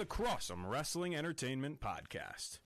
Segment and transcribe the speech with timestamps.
[0.00, 2.58] listening to the Crossum Wrestling Entertainment Podcast.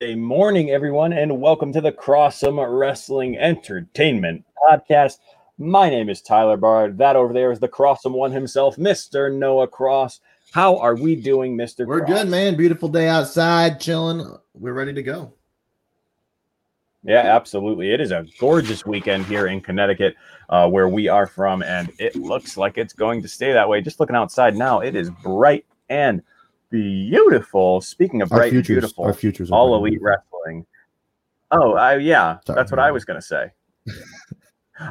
[0.00, 5.18] Good morning, everyone, and welcome to the Crossum Wrestling Entertainment Podcast.
[5.58, 6.98] My name is Tyler Bard.
[6.98, 9.32] That over there is the Crossum one himself, Mr.
[9.32, 10.20] Noah Cross.
[10.52, 11.84] How are we doing, Mr.
[11.86, 12.10] We're Cross?
[12.10, 12.56] good, man.
[12.56, 14.24] Beautiful day outside, chilling.
[14.54, 15.32] We're ready to go.
[17.04, 17.92] Yeah, absolutely.
[17.92, 20.16] It is a gorgeous weekend here in Connecticut,
[20.48, 23.80] uh, where we are from, and it looks like it's going to stay that way.
[23.80, 26.22] Just looking outside now, it is bright and
[26.70, 27.80] beautiful.
[27.80, 30.66] Speaking of bright and futures, beautiful, our futures all elite wrestling.
[31.50, 32.56] Oh, I, yeah, Sorry.
[32.56, 33.52] that's what I was going to say.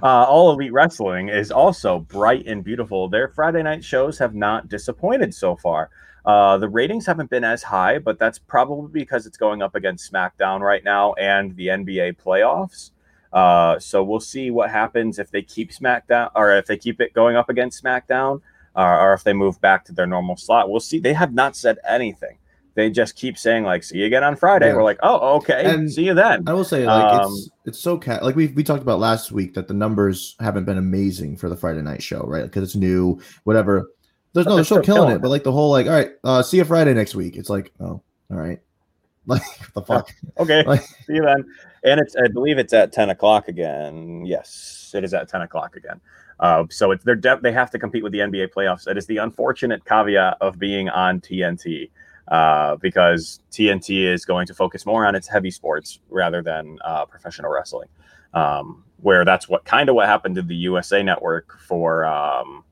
[0.02, 3.10] uh, all elite wrestling is also bright and beautiful.
[3.10, 5.90] Their Friday night shows have not disappointed so far.
[6.28, 10.11] Uh, the ratings haven't been as high, but that's probably because it's going up against
[10.11, 12.92] SmackDown right now and the NBA playoffs.
[13.31, 17.14] Uh, so we'll see what happens if they keep SmackDown or if they keep it
[17.14, 18.42] going up against SmackDown
[18.75, 20.70] uh, or if they move back to their normal slot.
[20.70, 21.00] We'll see.
[21.00, 22.38] They have not said anything.
[22.75, 24.75] They just keep saying like, "See you again on Friday." Yeah.
[24.75, 25.64] We're like, "Oh, okay.
[25.66, 28.23] And see you then." I will say, like Um, it's it's so cat.
[28.23, 31.58] Like we we talked about last week that the numbers haven't been amazing for the
[31.58, 32.44] Friday night show, right?
[32.44, 33.89] Because it's new, whatever.
[34.37, 35.21] There's But no, they're still killing killing it.
[35.23, 37.36] But like the whole like, all right, uh, see you Friday next week.
[37.37, 38.61] It's like, oh, all right,
[39.25, 40.11] like what the fuck.
[40.37, 40.64] Okay.
[40.64, 41.43] Like- See you then.
[41.83, 44.23] And it's I believe it's at ten o'clock again.
[44.27, 45.99] Yes, it is at ten o'clock again.
[46.39, 48.87] Uh, so it's they're de- they have to compete with the NBA playoffs.
[48.87, 51.89] It is the unfortunate caveat of being on TNT
[52.27, 57.05] uh, because TNT is going to focus more on its heavy sports rather than uh,
[57.05, 57.89] professional wrestling.
[58.36, 62.64] Um, where that's what kind of what happened to the USA Network for um,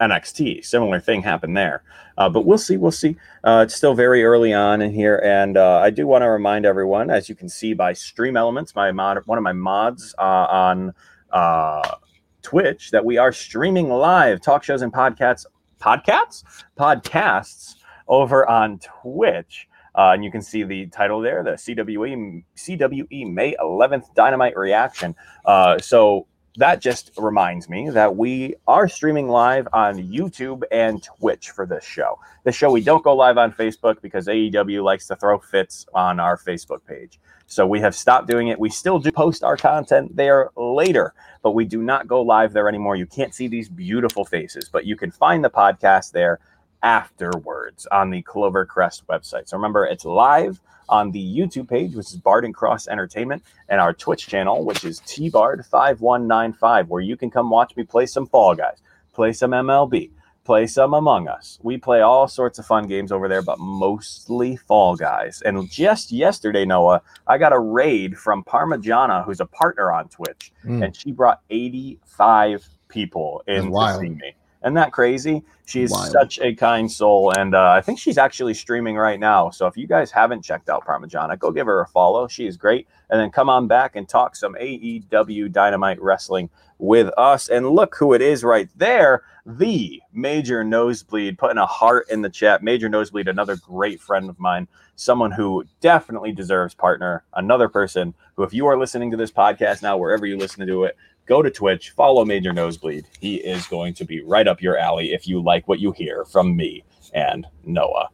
[0.00, 0.64] NXT.
[0.64, 1.82] Similar thing happened there.
[2.16, 2.76] Uh, but we'll see.
[2.76, 3.16] We'll see.
[3.44, 6.66] Uh, it's still very early on in here, and uh, I do want to remind
[6.66, 10.46] everyone, as you can see by Stream Elements, my mod, one of my mods uh,
[10.50, 10.92] on
[11.30, 11.96] uh,
[12.42, 15.46] Twitch, that we are streaming live talk shows and podcasts,
[15.80, 16.42] podcasts,
[16.76, 17.76] podcasts
[18.08, 19.68] over on Twitch.
[19.94, 25.14] Uh, and you can see the title there, the CWE CWE May 11th Dynamite Reaction.
[25.44, 26.26] Uh, so
[26.58, 31.84] that just reminds me that we are streaming live on YouTube and Twitch for this
[31.84, 32.18] show.
[32.42, 36.18] This show we don't go live on Facebook because AEW likes to throw fits on
[36.18, 37.20] our Facebook page.
[37.46, 38.58] So we have stopped doing it.
[38.58, 41.14] We still do post our content there later,
[41.44, 42.96] but we do not go live there anymore.
[42.96, 46.40] You can't see these beautiful faces, but you can find the podcast there
[46.82, 49.48] afterwards on the Clover Crest website.
[49.48, 53.80] So remember, it's live on the YouTube page, which is Bard and Cross Entertainment, and
[53.80, 58.54] our Twitch channel, which is TBard5195, where you can come watch me play some Fall
[58.54, 58.78] Guys,
[59.12, 60.10] play some MLB,
[60.44, 61.58] play some Among Us.
[61.62, 65.42] We play all sorts of fun games over there, but mostly Fall Guys.
[65.44, 70.52] And just yesterday, Noah, I got a raid from Parmigiana, who's a partner on Twitch,
[70.64, 70.84] Mm.
[70.86, 74.34] and she brought 85 people in to see me.
[74.62, 75.44] Isn't that crazy?
[75.66, 76.10] She's Wild.
[76.10, 79.50] such a kind soul, and uh, I think she's actually streaming right now.
[79.50, 82.26] So if you guys haven't checked out Parmigiana, go give her a follow.
[82.26, 87.12] She is great, and then come on back and talk some AEW Dynamite Wrestling with
[87.16, 87.48] us.
[87.48, 92.30] And look who it is right there, the Major Nosebleed, putting a heart in the
[92.30, 92.62] chat.
[92.62, 97.24] Major Nosebleed, another great friend of mine, someone who definitely deserves partner.
[97.34, 100.84] Another person who, if you are listening to this podcast now, wherever you listen to
[100.84, 100.96] it,
[101.28, 103.04] go to Twitch, follow Major Nosebleed.
[103.20, 106.24] He is going to be right up your alley if you like what you hear
[106.24, 106.82] from me
[107.12, 108.08] and Noah.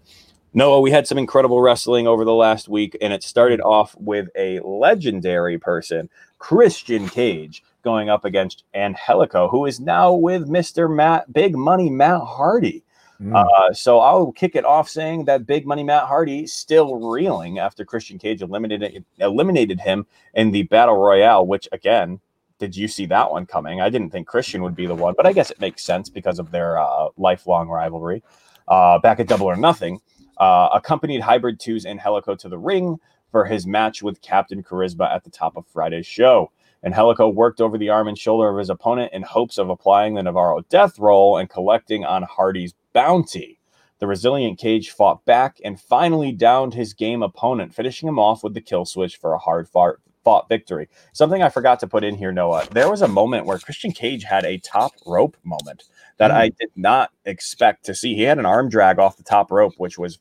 [0.53, 4.29] Noah, we had some incredible wrestling over the last week, and it started off with
[4.37, 6.09] a legendary person,
[6.39, 10.95] Christian Cage, going up against Angelico, who is now with Mr.
[10.95, 12.85] Matt Big Money Matt Hardy.
[13.21, 13.35] Mm.
[13.35, 17.85] Uh, so I'll kick it off saying that Big Money Matt Hardy still reeling after
[17.85, 22.21] Christian Cage eliminated eliminated him in the Battle Royale, which again,
[22.65, 23.83] did you see that one coming?
[23.83, 26.39] I didn't think Christian would be the one, but I guess it makes sense because
[26.39, 28.23] of their uh, lifelong rivalry.
[28.67, 30.01] Uh, back at Double or Nothing,
[30.39, 32.97] uh, accompanied Hybrid 2's Angelico to the ring
[33.31, 36.51] for his match with Captain Charisma at the top of Friday's show.
[36.83, 40.23] Angelico worked over the arm and shoulder of his opponent in hopes of applying the
[40.23, 43.59] Navarro death roll and collecting on Hardy's bounty.
[43.99, 48.55] The resilient Cage fought back and finally downed his game opponent, finishing him off with
[48.55, 50.88] the kill switch for a hard fought, fought victory.
[51.12, 52.67] Something I forgot to put in here, Noah.
[52.71, 55.85] There was a moment where Christian Cage had a top rope moment
[56.17, 58.15] that I did not expect to see.
[58.15, 60.19] He had an arm drag off the top rope, which was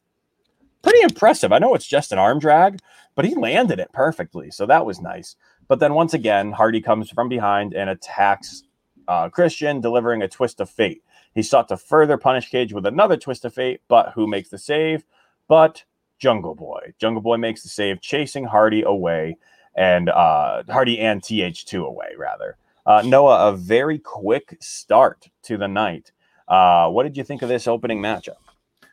[0.82, 1.52] pretty impressive.
[1.52, 2.80] I know it's just an arm drag,
[3.16, 4.52] but he landed it perfectly.
[4.52, 5.36] So that was nice.
[5.68, 8.64] But then once again, Hardy comes from behind and attacks
[9.08, 11.04] uh, Christian, delivering a twist of fate.
[11.34, 14.58] He sought to further punish Cage with another twist of fate, but who makes the
[14.58, 15.04] save?
[15.48, 15.84] But
[16.20, 16.94] Jungle Boy.
[17.00, 19.38] Jungle Boy makes the save, chasing Hardy away,
[19.76, 22.58] and uh, Hardy and TH2 away, rather.
[22.86, 26.12] Uh, Noah, a very quick start to the night.
[26.48, 28.36] Uh, what did you think of this opening matchup?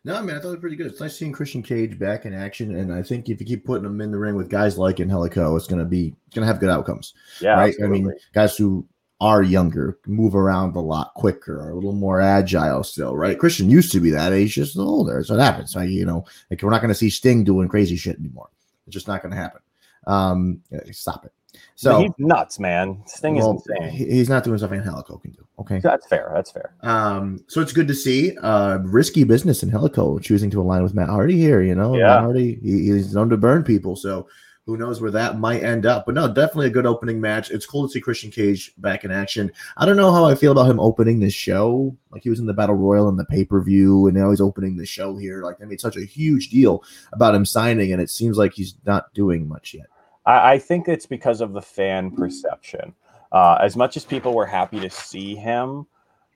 [0.02, 0.86] No, I mean, I thought it was pretty good.
[0.86, 3.84] It's nice seeing Christian Cage back in action, and I think if you keep putting
[3.84, 6.70] him in the ring with guys like Angelico, it's gonna be it's gonna have good
[6.70, 7.12] outcomes.
[7.40, 7.68] Yeah, right?
[7.68, 7.98] absolutely.
[7.98, 8.86] I mean, guys who
[9.20, 13.38] are younger, move around a lot quicker, are a little more agile still, right?
[13.38, 15.22] Christian used to be that age, just older.
[15.22, 15.76] So it happens.
[15.76, 18.48] Like, you know, like we're not gonna see Sting doing crazy shit anymore.
[18.86, 19.60] It's just not gonna happen.
[20.06, 20.61] Um,
[20.93, 21.32] stop it.
[21.75, 23.02] So he's nuts, man.
[23.06, 23.91] Sting well, is insane.
[23.91, 25.44] he's not doing stuff Angelico can do.
[25.58, 25.81] Okay.
[25.81, 26.31] That's fair.
[26.35, 26.75] That's fair.
[26.82, 30.94] Um, so it's good to see uh risky business in Angelico choosing to align with
[30.94, 31.62] Matt Hardy here.
[31.62, 32.06] You know, Yeah.
[32.08, 34.29] Matt Hardy he, he's known to burn people, so
[34.70, 36.06] who knows where that might end up.
[36.06, 37.50] But no, definitely a good opening match.
[37.50, 39.50] It's cool to see Christian Cage back in action.
[39.76, 41.96] I don't know how I feel about him opening this show.
[42.12, 44.40] Like he was in the Battle Royal and the pay per view, and now he's
[44.40, 45.43] opening the show here.
[45.43, 48.76] Like they made such a huge deal about him signing, and it seems like he's
[48.87, 49.87] not doing much yet.
[50.25, 52.94] I, I think it's because of the fan perception.
[53.32, 55.87] Uh, as much as people were happy to see him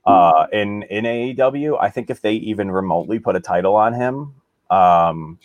[0.06, 4.34] uh, in in AEW, I think if they even remotely put a title on him,
[4.70, 5.38] um,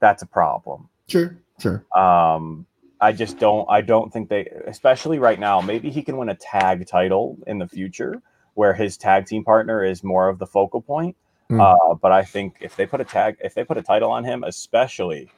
[0.00, 0.88] that's a problem.
[1.08, 1.84] Sure, sure.
[1.96, 2.66] Um,
[3.00, 3.66] I just don't.
[3.68, 5.60] I don't think they, especially right now.
[5.60, 8.22] Maybe he can win a tag title in the future,
[8.54, 11.16] where his tag team partner is more of the focal point.
[11.48, 11.60] Hmm.
[11.60, 14.24] Uh, but I think if they put a tag, if they put a title on
[14.24, 15.30] him, especially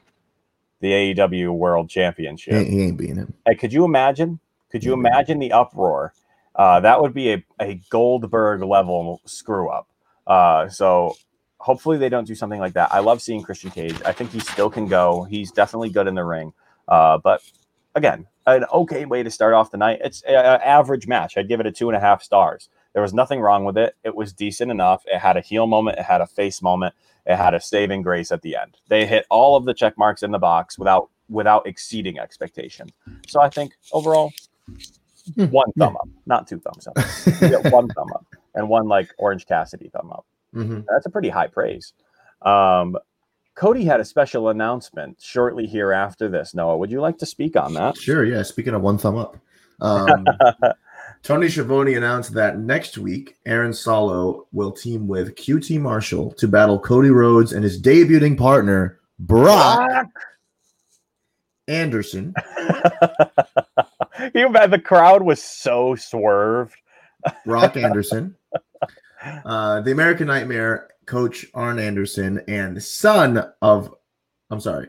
[0.80, 3.32] the AEW World Championship, He, he ain't being him.
[3.46, 4.40] Hey, could you imagine?
[4.70, 6.12] Could you imagine the uproar?
[6.54, 9.88] Uh, that would be a, a Goldberg level screw up.
[10.26, 11.16] Uh, so
[11.64, 12.93] hopefully they don't do something like that.
[12.93, 13.96] I love seeing Christian Cage.
[14.05, 15.25] I think he still can go.
[15.25, 16.52] He's definitely good in the ring.
[16.87, 17.40] Uh, but
[17.94, 20.00] again, an okay way to start off the night.
[20.05, 21.38] It's an average match.
[21.38, 22.69] I'd give it a two and a half stars.
[22.93, 23.96] There was nothing wrong with it.
[24.05, 25.05] It was decent enough.
[25.06, 25.99] It had a heel moment.
[25.99, 26.94] It had a face moment.
[27.25, 28.76] It had a saving grace at the end.
[28.88, 32.90] They hit all of the check marks in the box without without exceeding expectation.
[33.26, 34.31] So I think overall,
[35.34, 36.99] Hmm, one thumb up, not two thumbs up.
[37.72, 40.26] One thumb up and one like Orange Cassidy thumb up.
[40.54, 40.84] Mhm.
[40.88, 41.92] That's a pretty high praise.
[42.42, 42.96] Um,
[43.54, 46.54] Cody had a special announcement shortly here after this.
[46.54, 47.96] Noah, would you like to speak on that?
[47.96, 48.42] Sure, yeah.
[48.42, 49.36] Speaking of one thumb up,
[49.80, 50.26] um,
[51.22, 56.78] Tony Schiavone announced that next week, Aaron Solo will team with QT Marshall to battle
[56.78, 60.06] Cody Rhodes and his debuting partner, Brock
[61.68, 62.34] Anderson.
[64.34, 66.74] you bet the crowd was so swerved.
[67.46, 68.36] Brock Anderson,
[69.44, 73.94] uh, the American Nightmare coach Arn Anderson, and son of,
[74.50, 74.88] I'm sorry,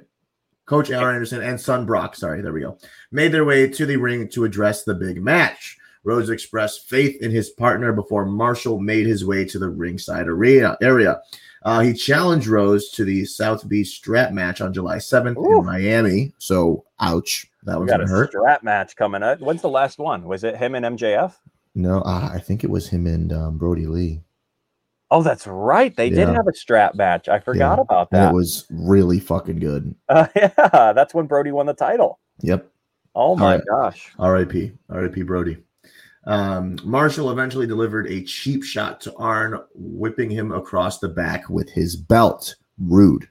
[0.66, 2.78] Coach Arn Anderson and son Brock, sorry, there we go,
[3.12, 5.78] made their way to the ring to address the big match.
[6.04, 10.78] Rhodes expressed faith in his partner before Marshall made his way to the ringside arena
[10.82, 11.20] area.
[11.64, 15.60] Uh, he challenged Rhodes to the South Beach strap match on July 7th Ooh.
[15.60, 16.32] in Miami.
[16.38, 17.48] So, ouch.
[17.64, 18.30] That was got a hurt.
[18.30, 19.40] strap match coming up.
[19.40, 20.26] When's the last one?
[20.26, 21.34] Was it him and MJF?
[21.76, 24.22] No, uh, I think it was him and um, Brodie Lee.
[25.12, 25.96] Oh, that's right.
[25.96, 26.34] They did Yeah.
[26.34, 27.30] have a strap match.
[27.30, 27.82] I forgot Yeah.
[27.82, 28.32] about And that.
[28.32, 29.94] it was really fucking good.
[30.10, 32.20] Uh, yeah, that's when Brodie won the title.
[32.42, 32.68] Yep.
[33.14, 33.64] Oh my right.
[33.70, 34.14] gosh.
[34.20, 34.72] R.I.P.
[34.90, 35.22] R.I.P.
[35.24, 35.58] Brodie.
[36.26, 41.70] Um, Marshall eventually delivered a cheap shot to Arn, whipping him across the back with
[41.70, 42.56] his belt.
[42.80, 43.30] Rude.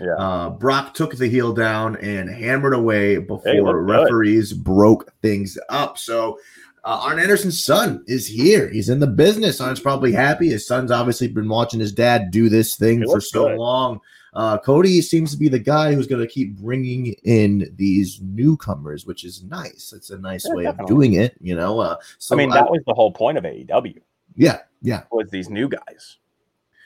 [0.00, 0.14] Yeah.
[0.18, 3.92] Uh, Brock took the heel down and hammered away before looked good.
[4.02, 5.96] referees broke things up.
[5.98, 6.38] So
[6.84, 8.68] uh, Arn Anderson's son is here.
[8.68, 9.60] He's in the business.
[9.60, 10.48] Arn's probably happy.
[10.48, 13.58] His son's obviously been watching his dad do this thing He for so good.
[13.58, 14.00] long.
[14.34, 19.04] Uh, Cody seems to be the guy who's going to keep bringing in these newcomers,
[19.06, 19.92] which is nice.
[19.94, 20.84] It's a nice Yeah, way definitely.
[20.84, 21.78] of doing it, you know.
[21.80, 24.00] Uh, so I mean, that was the whole point of AEW
[24.34, 26.16] yeah, yeah, was these new guys,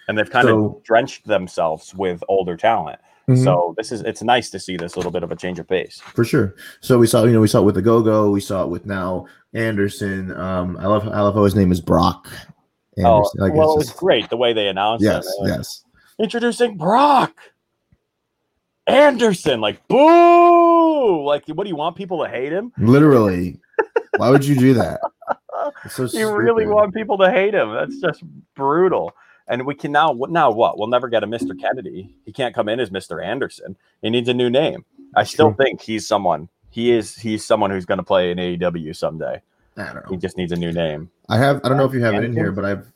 [0.08, 2.98] and they've kind So- of drenched themselves with older talent.
[3.28, 3.42] Mhm.
[3.44, 6.00] So this is it's nice to see this little bit of a change of pace.
[6.14, 6.54] for sure.
[6.80, 8.30] So we saw, you know, we saw it with the Go Go.
[8.30, 10.32] We saw it with now Anderson.
[10.32, 12.28] Um, I love, I love how his name is Brock.
[12.98, 13.46] Oh, Anderson.
[13.46, 15.42] It's well, it great the way they announced yes, it.
[15.42, 15.84] Like, yes.
[16.18, 17.34] Introducing Brock
[18.86, 21.24] Anderson, like boo!
[21.24, 22.72] Like, what do you want people to hate him?
[22.78, 23.58] Literally.
[24.16, 25.00] Why would you do that?
[25.90, 27.72] So You really want people to hate him?
[27.72, 28.22] That's just
[28.54, 29.12] brutal.
[29.48, 30.78] And we can now now what?
[30.78, 31.58] We'll never get a Mr.
[31.58, 32.14] Kennedy.
[32.24, 33.24] He can't come in as Mr.
[33.24, 33.76] Anderson.
[34.00, 34.84] He needs a new name.
[35.16, 36.48] I still think he's someone.
[36.76, 39.40] He is he's someone who's going to play in AEW someday.
[39.78, 40.10] I don't know.
[40.10, 41.08] He just needs a new name.
[41.30, 41.62] I have.
[41.64, 42.92] I don't know if you have it in here, but I've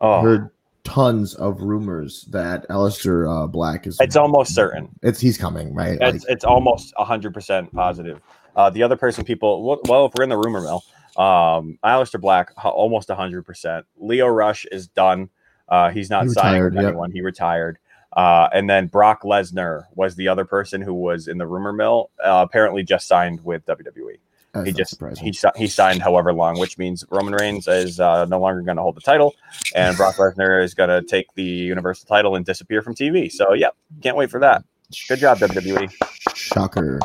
[0.00, 0.50] Oh, heard
[0.84, 3.98] tons of rumors that Aleister uh, Black is.
[4.00, 4.88] it's almost certain.
[5.02, 5.98] It's he's coming, right?
[6.00, 8.20] It's it's almost hundred percent positive.
[8.54, 10.84] Uh, the other person, people, well- well, if we're in the rumor mill,
[11.16, 13.84] um, Aleister Black, h- almost hundred percent.
[13.96, 15.30] Lio Rush is done.
[15.68, 16.88] Uh, he's not He signing retired, with yep.
[16.90, 17.10] anyone.
[17.10, 17.78] He retired.
[18.14, 22.10] Uh, and then Brock Lesnar was the other person who was in the rumor mill.
[22.24, 24.18] Uh, apparently, just signed with WWE.
[24.52, 25.24] That's he just surprising.
[25.24, 28.82] he he signed however long, which means Roman Reigns is uh, no longer going to
[28.82, 29.34] hold the title,
[29.74, 33.30] and Brock Lesnar is going to take the Universal title and disappear from TV.
[33.32, 34.64] So yeah, can't wait for that.
[35.08, 35.38] Good job.
[35.38, 35.92] WWE.
[36.36, 37.00] Shocker.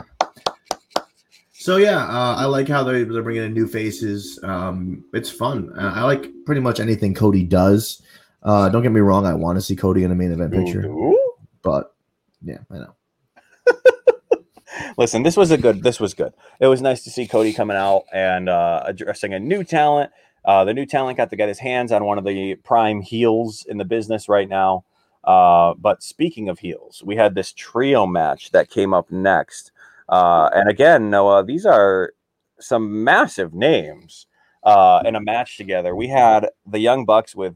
[1.53, 4.39] So yeah, uh, I like how they're, they're bringing in new faces.
[4.43, 5.73] Um, it's fun.
[5.77, 8.01] Uh, I like pretty much anything Cody does.
[8.43, 10.85] Uh, don't get me wrong, I want to see Cody in a main event picture,
[10.85, 11.17] Ooh.
[11.61, 11.93] but
[12.41, 12.95] yeah, I know.
[14.97, 15.83] Listen, this was a good.
[15.83, 16.33] This was good.
[16.59, 20.11] It was nice to see Cody coming out and uh, addressing a new talent.
[20.45, 23.65] Uh, the new talent got to get his hands on one of the prime heels
[23.67, 24.85] in the business right now.
[25.23, 29.71] Uh, but speaking of heels, we had this trio match that came up next.
[30.07, 32.13] Uh, and again, Noah, these are
[32.59, 34.27] some massive names
[34.63, 35.95] uh, in a match together.
[35.95, 37.55] We had the Young Bucks with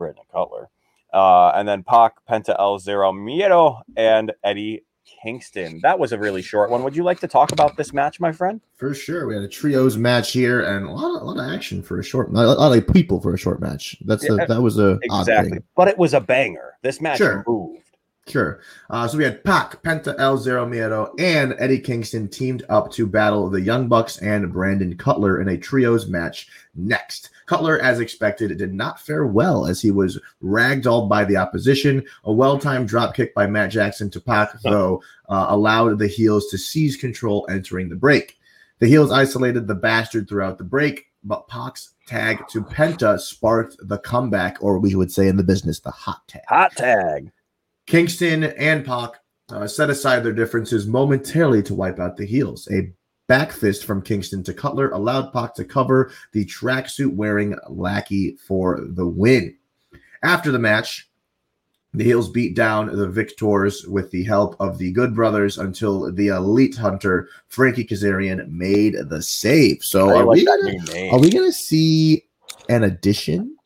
[0.00, 0.70] Brandon Cutler,
[1.12, 4.82] uh, and then Pac, Penta El Zero Miedo, and Eddie
[5.22, 5.80] Kingston.
[5.82, 6.82] That was a really short one.
[6.82, 8.60] Would you like to talk about this match, my friend?
[8.76, 11.52] For sure, we had a trios match here and a lot, of, a lot of
[11.52, 13.96] action for a short, a lot of people for a short match.
[14.06, 15.58] That's Yeah, a, that was a Exactly.
[15.76, 16.74] But it was a banger.
[16.82, 17.44] This match Sure.
[17.46, 17.89] moved.
[18.28, 18.60] Sure.
[18.90, 23.06] Uh, so we had Pac, Penta El Zero Miedo, and Eddie Kingston teamed up to
[23.06, 27.30] battle the Young Bucks and Brandon Cutler in a trios match next.
[27.46, 32.04] Cutler, as expected, did not fare well as he was ragdolled by the opposition.
[32.24, 36.58] A well timed dropkick by Matt Jackson to Pac, though, uh, allowed the heels to
[36.58, 38.38] seize control entering the break.
[38.78, 43.98] The heels isolated the bastard throughout the break, but Pac's tag to Penta sparked the
[43.98, 46.42] comeback, or we would say in the business, the hot tag.
[46.48, 47.32] Hot tag.
[47.90, 52.68] Kingston and Pac uh, set aside their differences momentarily to wipe out the heels.
[52.70, 52.92] A
[53.26, 58.80] back fist from Kingston to Cutler allowed Pac to cover the tracksuit wearing lackey for
[58.80, 59.56] the win.
[60.22, 61.10] After the match,
[61.92, 66.28] the heels beat down the victors with the help of the Good Brothers until the
[66.28, 69.82] elite hunter Frankie Kazarian made the save.
[69.82, 72.24] So are we gonna, are we gonna see
[72.68, 73.56] an addition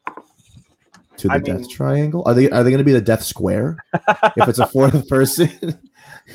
[1.18, 2.22] to the I death mean- triangle?
[2.26, 3.76] Are they are they gonna be the death square?
[4.36, 5.50] if it's a fourth person.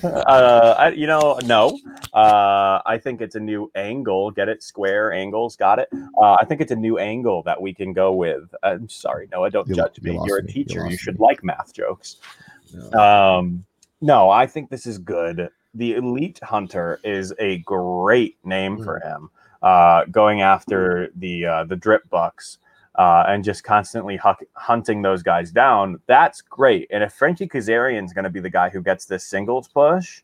[0.03, 1.77] uh, I, you know, no.
[2.13, 4.29] Uh, I think it's a new angle.
[4.31, 4.61] Get it?
[4.61, 5.55] Square angles.
[5.55, 5.89] Got it.
[6.17, 8.53] Uh, I think it's a new angle that we can go with.
[8.63, 9.49] I'm sorry, Noah.
[9.49, 10.19] Don't You- judge you me.
[10.25, 10.53] You're a me.
[10.53, 10.79] You teacher.
[10.85, 11.25] You, lost should me.
[11.25, 12.17] like math jokes.
[12.93, 13.65] Um,
[14.01, 15.49] no, I think this is good.
[15.73, 18.83] The Elite Hunter is a great name Hmm.
[18.83, 19.29] for him.
[19.61, 22.59] Uh, going after the uh, the drip bucks
[22.95, 25.99] uh, and just constantly huck- hunting those guys down.
[26.07, 26.87] That's great.
[26.91, 30.21] And if Frankie Kazarian is going to be the guy who gets this singles push,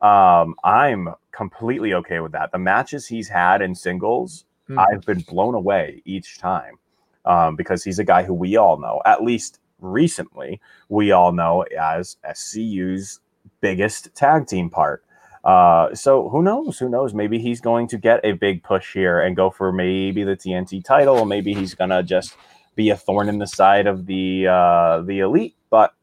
[0.00, 2.52] um, I'm completely okay with that.
[2.52, 4.78] The matches he's had in singles, Hmm.
[4.78, 6.78] I've been blown away each time
[7.24, 11.64] um, because he's a guy who we all know, at least recently, we all know
[11.78, 13.20] as SCU's
[13.60, 15.04] biggest tag team part.
[15.46, 16.76] Uh, so who knows?
[16.80, 17.14] Who knows?
[17.14, 20.84] Maybe he's going to get a big push here and go for maybe the TNT
[20.84, 22.36] title, maybe he's gonna just
[22.74, 25.54] be a thorn in the side of the uh, the elite.
[25.70, 25.94] But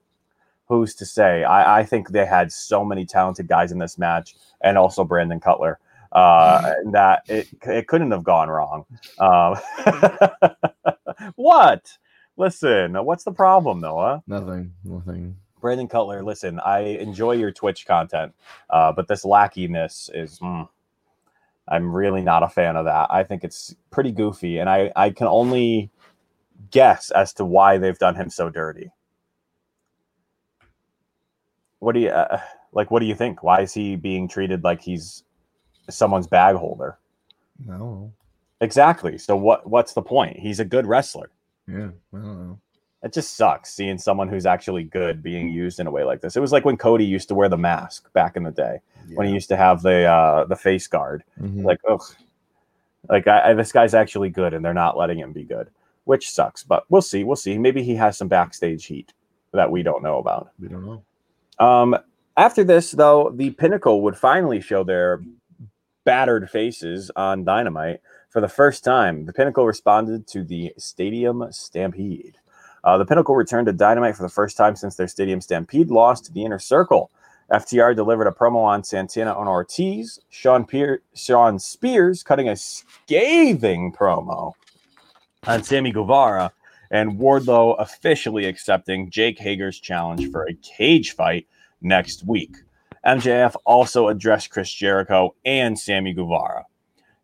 [0.68, 1.44] who's to say?
[1.44, 5.42] I, I think they had so many talented guys in this match, and also Brandon
[5.42, 5.78] Cutler,
[6.14, 8.86] uh, that it it couldn't have gone wrong.
[9.20, 9.58] Um,
[11.36, 11.98] what?
[12.38, 14.24] Listen, what's the problem, Noah?
[14.26, 14.74] Nothing.
[14.86, 15.36] Nothing.
[15.64, 18.34] Brandon Cutler, listen, I enjoy your Twitch content,
[18.70, 20.38] uh, but this lackiness is.
[20.40, 20.68] mm,
[21.70, 23.08] I'm really not a fan of that.
[23.10, 25.90] I think it's pretty goofy, and I, I can only
[26.70, 28.92] guess as to why they've done him so dirty.
[31.80, 32.42] What do you uh,
[32.74, 32.92] like?
[32.92, 33.42] What do you think?
[33.42, 35.24] Why is he being treated like he's
[35.90, 37.00] someone's bag holder?
[37.66, 38.12] No.
[38.60, 39.18] Exactly.
[39.18, 39.66] So what?
[39.70, 40.38] What's the point?
[40.38, 41.32] He's a good wrestler.
[41.70, 41.92] Yeah.
[42.14, 42.60] I don't know.
[43.04, 46.38] It just sucks seeing someone who's actually good being used in a way like this.
[46.38, 48.80] It was like when Cody used to wear the mask back in the day,
[49.16, 51.24] when he used to have the uh, the face guard.
[51.40, 51.64] Mhm.
[51.66, 52.02] Like, ugh,
[53.10, 55.70] like I, I, this guy's actually good, and they're not letting him be good,
[56.06, 56.64] which sucks.
[56.64, 57.26] But we'll see.
[57.26, 57.58] We'll see.
[57.58, 59.12] Maybe he has some backstage heat
[59.52, 60.52] that we don't know about.
[60.60, 61.04] we don't know.
[61.60, 61.98] Um,
[62.38, 65.22] after this, though, the Pinnacle would finally show their
[66.06, 69.26] battered faces on Dynamite for the first time.
[69.26, 72.38] The Pinnacle responded to the Stadium Stampede.
[72.84, 76.20] Uh, the Pinnacle returned to Dynamite for the first time since their Stadium Stampede loss
[76.22, 77.12] to the Inner Circle.
[77.52, 80.20] FTR delivered a promo on Santana on Ortiz.
[80.30, 84.54] Shawn, Pier- Shawn Spears cutting a scathing promo
[85.46, 86.52] on Sammy Guevara,
[86.92, 91.48] and Wardlow officially accepting Jake Hager's challenge for a cage fight
[91.82, 92.56] next week.
[93.06, 96.66] MJF also addressed Chris Jericho and Sammy Guevara.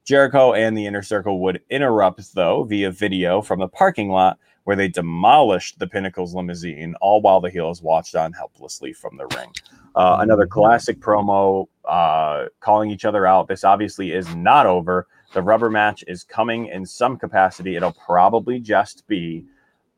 [0.03, 4.37] Jericho and the Inner Circle would interrupt, though, via video from the parking lot
[4.69, 9.25] where they demolished the Pinnacle's limousine, all while the heels watched on helplessly from the
[9.35, 9.51] ring.
[9.95, 13.47] Uh, another classic promo uh, calling each other out.
[13.47, 15.07] This obviously is not over.
[15.33, 17.77] The rubber match is coming in some capacity.
[17.77, 19.43] It'll probably just be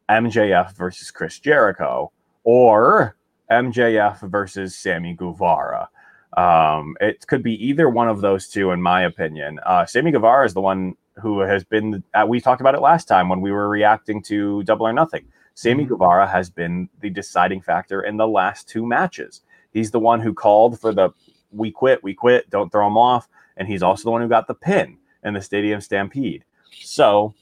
[0.08, 2.10] MJF versus Chris Jericho
[2.46, 3.18] or
[3.52, 5.90] MJF versus Sammy Guevara.
[6.38, 9.60] Um, it could be either one of those two, in my opinion.
[9.66, 12.04] Uh, Sammy Guevara is the one who has been.
[12.14, 15.26] Uh, we talked about it last time when we were reacting to Double or Nothing.
[15.54, 15.94] Sammy Mm-hmm.
[15.94, 19.42] Guevara has been the deciding factor in the last two matches.
[19.72, 21.12] He's the one who called for the
[21.52, 24.48] "we quit, we quit, don't throw him off," and he's also the one who got
[24.48, 26.44] the pin in the Stadium Stampede.
[26.72, 27.34] So,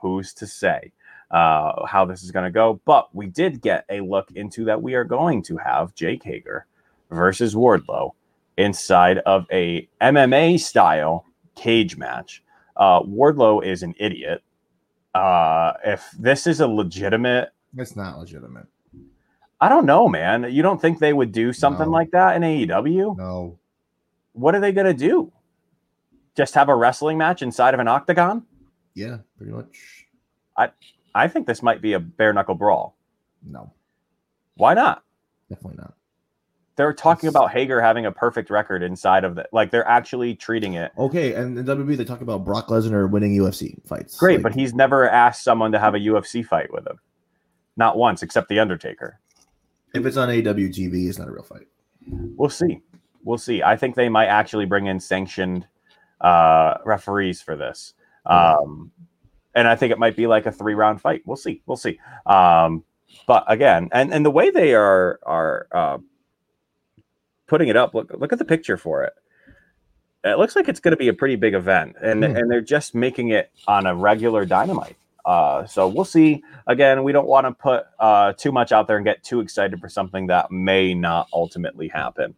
[0.00, 0.92] who's to say
[1.30, 2.80] uh, how this is going to go?
[2.84, 4.82] But we did get a look into that.
[4.82, 6.66] We are going to have Jake Hager
[7.10, 8.12] versus Wardlow
[8.56, 12.42] inside of a MMA style cage match.
[12.78, 14.42] Uh, Wardlow is an idiot.
[15.14, 18.66] Uh, if this is a legitimate, It's not legitimate.
[19.60, 20.46] I don't know, man.
[20.52, 21.92] You don't think they would do something No.
[21.92, 23.16] like that in AEW?
[23.18, 23.58] No.
[24.32, 25.32] What are they going to do?
[26.36, 28.46] Just have a wrestling match inside of an octagon?
[28.94, 30.06] Yeah, pretty much.
[31.14, 32.96] I think this might be a bare knuckle brawl.
[33.42, 33.72] No,
[34.54, 35.02] Why not?
[35.48, 35.94] definitely not.
[36.78, 40.74] They're talking about Hager having a perfect record inside of the like they're actually treating
[40.74, 44.16] it Okay, and in WWE they talk about Brock Lesnar winning UFC fights.
[44.16, 47.00] great, Like, but he's never asked someone to have a UFC fight with him.
[47.76, 49.18] Not once, except the Undertaker.
[49.92, 51.66] if it's on AW it's not a real fight.
[52.06, 52.80] We'll see.
[53.24, 53.60] We'll see.
[53.60, 55.66] I think they might actually bring in sanctioned
[56.20, 57.94] uh, referees for this.
[58.24, 58.92] Um,
[59.56, 61.22] and I think it might be like a three round fight.
[61.26, 61.60] We'll see.
[61.66, 61.98] We'll see.
[62.24, 62.84] Um,
[63.26, 65.98] but again, and, and the way they are are uh,
[67.48, 69.14] putting it up, look look at the picture for it.
[70.24, 72.36] It looks like it's going to be a pretty big event, and Hmm.
[72.36, 74.96] and they're just making it on a regular dynamite.
[75.24, 76.42] Uh, so we'll see.
[76.66, 79.78] Again, we don't want to put uh, too much out there and get too excited
[79.80, 82.34] for something that may not ultimately happen.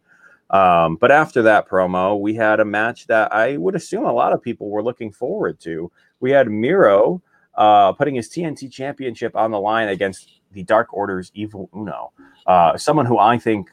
[0.50, 4.32] Um, but after that promo, we had a match that I would assume a lot
[4.32, 5.92] of people were looking forward to.
[6.18, 7.22] We had Miro
[7.54, 12.10] uh, putting his TNT championship on the line against the Dark Order's Evil Uno,
[12.48, 13.70] uh, someone who I think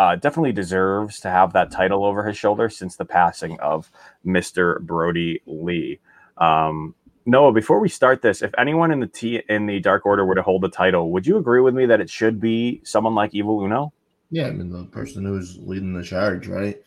[0.00, 3.90] uh, definitely deserves to have that title over his shoulder since the passing of
[4.24, 4.80] Mr.
[4.80, 6.00] Brodie Lee.
[6.38, 6.94] Um,
[7.26, 10.34] Noah, before we start this, if anyone in the T in the Dark Order were
[10.34, 13.34] to hold the title, would you agree with me that it should be someone like
[13.34, 13.92] Evil Uno?
[14.30, 16.80] Yeah, I mean the person who's leading the charge, right?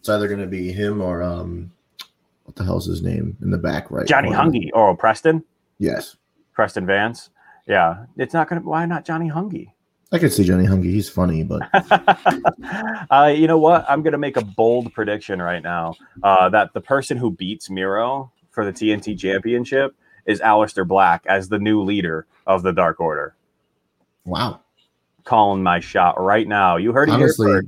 [0.00, 1.70] It's either going to be him or um,
[2.46, 4.08] what the hell's his name in the back, right?
[4.08, 4.50] Johnny corner.
[4.50, 5.44] Hungy or Preston?
[5.78, 6.16] Yes,
[6.52, 7.30] Preston Vance.
[7.68, 8.62] Yeah, it's not gonna.
[8.62, 9.70] Why not Johnny Hungy?
[10.12, 10.84] I could see Johnny Hungy.
[10.84, 11.62] He's funny, but
[13.10, 13.84] uh, you know what?
[13.88, 18.30] I'm gonna make a bold prediction right now uh, that the person who beats Miro
[18.50, 23.34] for the TNT Championship is Aleister Black as the new leader of the Dark Order.
[24.24, 24.60] wow.
[25.24, 26.76] Calling my shot right now.
[26.76, 27.64] You heard it Honestly, here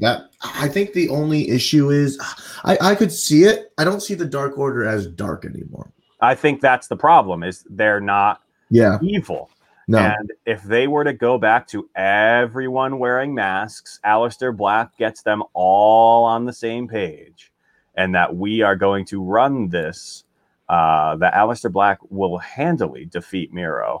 [0.00, 2.18] that I think the only issue is
[2.64, 3.72] I I could see it.
[3.78, 5.92] I don't see the Dark Order as dark anymore.
[6.20, 7.42] I think that's the problem.
[7.42, 9.50] Is they're not Yeah, evil.
[9.88, 15.22] No, And if they were to go back to everyone wearing masks, Aleister Black gets
[15.22, 17.50] them all on the same page,
[17.96, 20.24] and that we are going to run this.
[20.68, 24.00] Uh, that Aleister Black will handily defeat Miro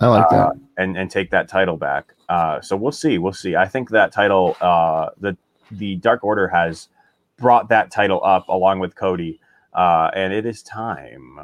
[0.00, 0.52] I like uh, that.
[0.76, 2.14] and and take that title back.
[2.28, 3.56] Uh, so we'll see, we'll see.
[3.56, 5.36] I think that title, uh, the
[5.70, 6.88] the Dark Order has
[7.36, 9.40] brought that title up along with Cody,
[9.74, 11.40] uh, and it is time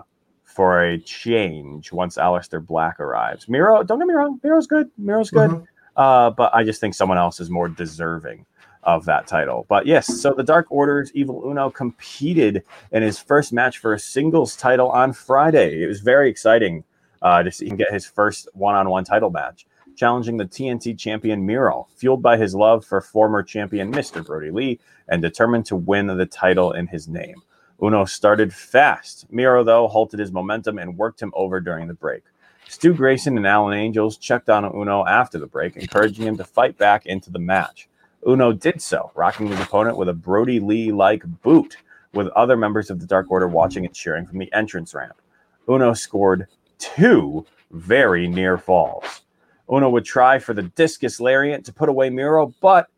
[0.55, 3.49] for a change once Aleister Black arrives.
[3.49, 5.67] Miro, don't get me wrong, Miro's good, Miro's good, Mhm.
[5.97, 8.47] uh, but I just think someone else is more deserving
[8.85, 9.67] of that title.
[9.69, 12.63] But yes, so the Dark Order's Evil Uno competed
[12.93, 15.83] in his first match for a singles title on Friday.
[15.83, 16.85] It was very exciting
[17.23, 21.89] uh, to see him get his first one-on-one title match, challenging the TNT champion Miro,
[21.97, 24.25] fueled by his love for former champion Mr.
[24.25, 27.37] Brodie Lee, and determined to win the title in his name.
[27.83, 29.27] Uno started fast.
[29.31, 32.23] Miro, though, halted his momentum and worked him over during the break.
[32.69, 36.79] Stu Grayson and Alan Angels checked on Uno after the break, encouraging him to fight
[36.79, 37.89] back into the match.
[38.27, 41.77] Uno did so, rocking his opponent with a Brodie Lee like boot,
[42.15, 45.21] with other members of the Dark Order watching and cheering from the entrance ramp.
[45.69, 46.47] Uno scored
[46.79, 49.23] two very near falls.
[49.71, 52.89] Uno would try for the discus lariat to put away Miro, but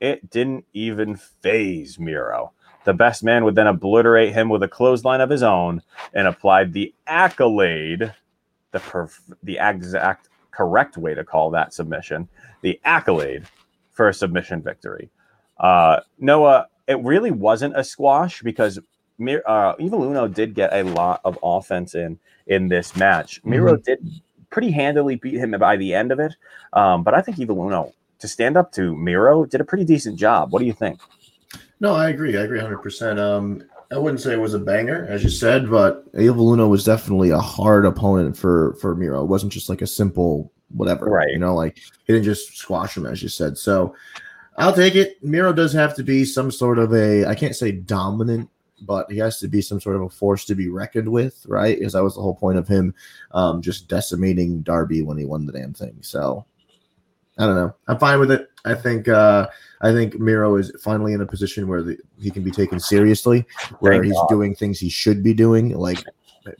[0.00, 2.52] it didn't even phase Miro.
[2.84, 5.82] The best man would then obliterate him with a clothesline of his own
[6.14, 8.14] and applied the accolade,
[8.72, 12.28] the perf- the exact correct way to call that submission,
[12.62, 13.44] the accolade
[13.92, 15.10] for a submission victory.
[15.58, 18.78] Uh, Noah, it really wasn't a squash because
[19.18, 23.40] Mir- uh, Evil Uno did get a lot of offense in in this match.
[23.44, 24.04] Miro did
[24.50, 26.34] pretty handily beat him by the end of it,
[26.72, 30.18] um, but I think Evil Uno to stand up to Miro did a pretty decent
[30.18, 30.52] job.
[30.52, 31.00] What do you think?
[31.80, 32.36] No, I agree.
[32.36, 33.18] I agree 100%.
[33.18, 37.30] Um, I wouldn't say it was a banger, as you said, but Evil was definitely
[37.30, 39.22] a hard opponent for for Miro.
[39.22, 41.30] It wasn't just like a simple whatever, Right.
[41.30, 43.58] You know, like he didn't just squash him, as you said.
[43.58, 43.94] So
[44.58, 45.22] I'll take it.
[45.24, 48.48] Miro does have to be some sort of a I can't say dominant,
[48.82, 51.76] but he has to be some sort of a force to be reckoned with, right?
[51.76, 52.94] Because that was the whole point of him
[53.32, 55.96] um, just decimating Darby when he won the damn thing.
[56.00, 56.44] So
[57.40, 57.74] I don't know.
[57.88, 58.48] I'm fine with it.
[58.64, 59.48] I think uh
[59.80, 63.46] I think Miro is finally in a position where the, he can be taken seriously,
[63.78, 64.28] where Thank he's God.
[64.28, 66.04] doing things he should be doing, like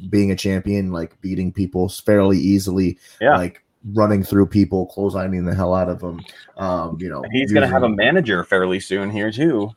[0.09, 3.37] being a champion, like beating people fairly easily, Yeah.
[3.37, 3.63] like
[3.93, 6.23] running through people, clotheslining the hell out of them.
[6.57, 9.71] Um, you know, He's going to have a manager fairly soon here too,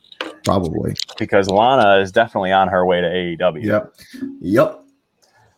[0.44, 0.94] probably.
[1.18, 3.62] because Lana is definitely on her way to AEW.
[3.64, 3.94] Yep.
[4.40, 4.83] Yep.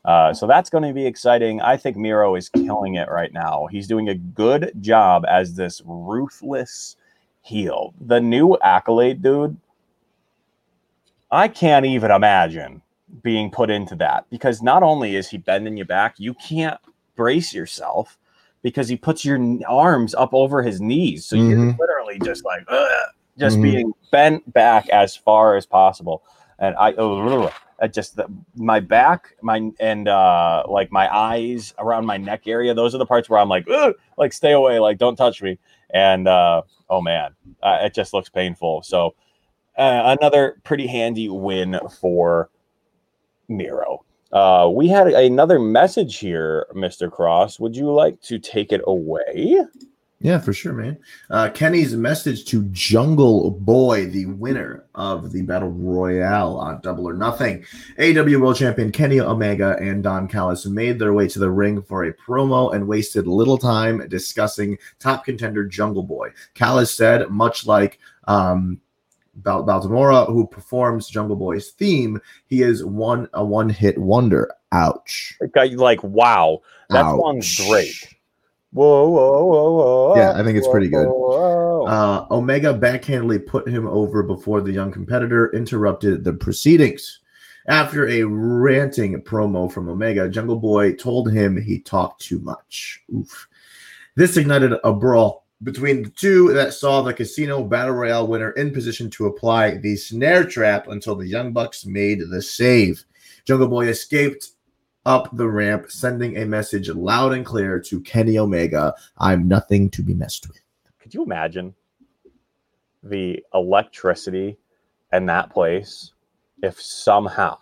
[0.07, 1.61] Uh, so that's going to be exciting.
[1.61, 3.67] I think Miro is killing it right now.
[3.67, 6.97] He's doing a good job as this ruthless
[7.43, 7.93] heel.
[8.01, 9.57] The new accolade, dude.
[11.33, 12.83] I can't even imagine
[13.23, 16.79] being put into that because not only is he bending you back, you can't
[17.17, 18.17] brace yourself
[18.63, 21.27] because he puts your arms up over his knees.
[21.27, 21.79] So you're Mhm.
[21.79, 23.63] literally just like, "Ugh," just Mhm.
[23.63, 26.23] being bent back as far as possible.
[26.59, 32.07] And I, oh, I just the, my back, my and uh like my eyes around
[32.07, 32.75] my neck area.
[32.75, 33.67] Those are the parts where I'm like,
[34.17, 35.59] like stay away, like don't touch me.
[35.91, 38.83] And uh oh man, uh, it just looks painful.
[38.83, 39.15] So
[39.77, 42.51] uh, another pretty handy win for
[43.49, 44.05] Miro.
[44.33, 47.11] Uh, we had another message here, Mr.
[47.11, 47.61] Cross.
[47.61, 49.59] Would you like to take it away?
[50.27, 50.99] Yeah, for sure, man.
[51.31, 57.15] Uh, Kenny's message to Jungle Boy, the winner of the Battle Royale on Double or
[57.15, 57.65] Nothing.
[58.01, 62.03] AEW World Champion Kenny Omega and Don Callis made their way to the ring for
[62.03, 66.31] a promo and wasted little time discussing top contender Jungle Boy.
[66.55, 68.81] Callis said, much like um,
[69.37, 74.53] Bal- Baltimora, who performs Jungle Boy's theme, he is one a one hit wonder.
[74.73, 75.39] Ouch.
[75.55, 77.59] Like, like wow, that Ouch.
[77.69, 78.16] great.
[78.77, 80.17] Whoa, whoa, whoa, whoa!
[80.17, 81.07] Yeah, I think it's pretty good.
[81.07, 81.87] Whoa, whoa.
[81.87, 87.21] Uh, Omega backhandedly put him over before the young competitor interrupted the proceedings.
[87.69, 93.03] After a ranting promo from Omega, Jungle Boy told him he talked too much.
[93.17, 93.49] Oof.
[94.15, 98.75] This ignited a brawl between the two that saw the Casino Battle Royale winner in
[98.75, 103.03] position to apply the snare trap until the Young Bucks made the save.
[103.47, 104.51] Jungle Boy escaped
[105.07, 110.03] up the ramp, sending a message loud and clear to Kenny Omega I'm nothing to
[110.03, 110.61] be messed with.
[110.99, 111.75] Could you imagine
[113.03, 114.59] the electricity
[115.13, 116.13] in that place
[116.63, 117.57] if somehow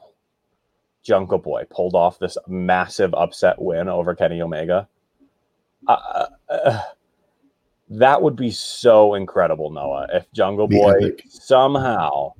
[1.02, 4.88] Jungle Boy pulled off this massive upset win over Kenny Omega?
[5.86, 6.80] Uh, uh,
[7.90, 11.24] that would be so incredible, Noah, if Jungle Boy epic.
[11.28, 12.32] somehow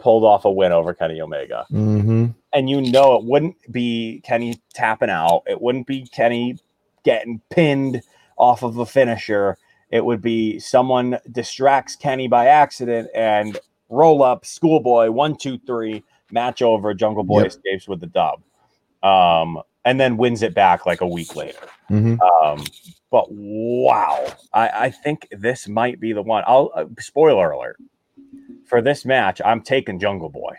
[0.00, 1.66] pulled off a win over Kenny Omega.
[1.70, 2.26] Mm-hmm.
[2.52, 5.42] and you know it wouldn't be Kenny tapping out.
[5.46, 6.58] It wouldn't be Kenny
[7.04, 8.02] getting pinned
[8.36, 9.56] off of a finisher.
[9.90, 13.58] It would be someone distracts Kenny by accident and
[13.88, 16.94] roll up schoolboy one two three match over.
[16.94, 17.46] Jungle Boy Yep.
[17.48, 18.40] escapes with the dub,
[19.02, 21.58] um, and then wins it back like a week later.
[21.90, 22.20] Mm-hmm.
[22.20, 22.64] Um,
[23.10, 26.44] but wow, I, I think this might be the one.
[26.46, 27.76] I'll uh, spoiler alert
[28.70, 29.42] for this match.
[29.44, 30.54] I'm taking Jungle Boy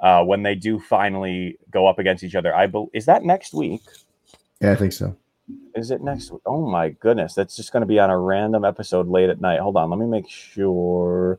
[0.00, 2.54] uh, when they do finally go up against each other.
[2.54, 3.82] I believe is that next week?
[4.62, 5.16] Yeah, I think so.
[5.74, 6.30] Is it next?
[6.30, 6.40] week?
[6.46, 9.60] Oh my goodness, that's just going to be on a random episode late at night.
[9.60, 11.38] Hold on, let me make sure.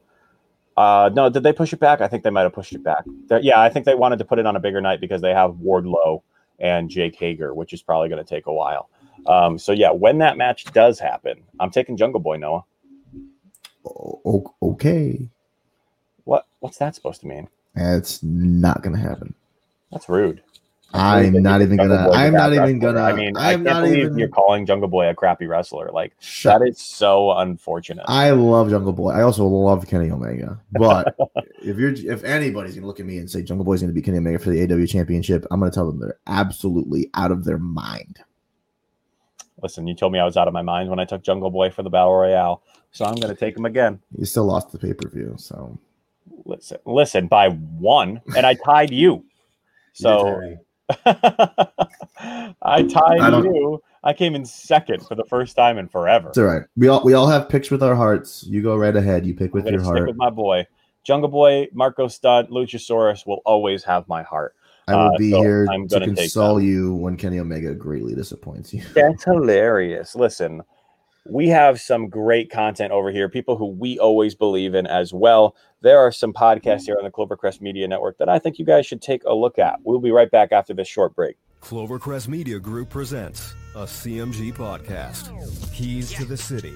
[0.77, 2.01] Uh, no, did they push it back?
[2.01, 3.05] I think they might have pushed it back.
[3.27, 5.33] That- yeah, I think they wanted to put it on a bigger night because they
[5.33, 6.21] have Wardlow
[6.59, 8.89] and Jake Hager, which is probably going to take a while.
[9.25, 12.65] Um, so yeah, when that match does happen, I'm taking Jungle Boy Noah.
[14.61, 15.29] Okay,
[16.65, 17.47] what's that supposed to mean?
[17.75, 19.33] It's not gonna happen.
[19.91, 20.41] That's rude.
[20.91, 22.07] That's I'm not even Jungle gonna.
[22.09, 22.93] Boy's a I'm not even wrestler.
[22.93, 23.01] gonna.
[23.01, 24.17] I mean, I I'm can't not believe even.
[24.17, 25.89] you're calling Jungle Boy a crappy wrestler.
[25.91, 28.05] Like that is so unfortunate.
[28.07, 29.11] I love Jungle Boy.
[29.11, 30.59] I also love Kenny Omega.
[30.71, 31.15] But
[31.61, 34.17] if you're if anybody's gonna look at me and say Jungle Boy's gonna be Kenny
[34.17, 38.19] Omega for the AEW Championship, I'm gonna tell them they're absolutely out of their mind.
[39.61, 41.69] Listen, you told me I was out of my mind when I took Jungle Boy
[41.71, 43.99] for the Battle Royale, so I'm going to take him again.
[44.17, 45.77] You still lost the pay per view, so
[46.45, 49.25] Listen, listen, by one, and I tied you.
[49.97, 50.41] So
[51.05, 53.81] I tied I you.
[54.03, 56.27] I came in second for the first time in forever.
[56.27, 56.63] it's all right.
[56.75, 58.43] We all we all have picks with our hearts.
[58.45, 59.25] You go right ahead.
[59.25, 60.07] You pick with your stick heart.
[60.07, 60.67] with my boy.
[61.05, 64.55] Jungle Boy, Marko Stunt, Luchasaurus will always have my heart.
[64.87, 68.73] I will uh, be so here I'm to console you when Kenny Omega greatly disappoints
[68.73, 68.83] you.
[68.93, 70.15] That's hilarious.
[70.15, 70.61] Listen,
[71.27, 75.55] we have some great content over here, people who we always believe in as well.
[75.81, 78.85] There are some podcasts here on the Clovercrest Media Network that I think you guys
[78.85, 79.79] should take a look at.
[79.83, 81.37] We'll be right back after this short break.
[81.61, 86.75] Clovercrest Media Group presents a CMG podcast, Keys to the City.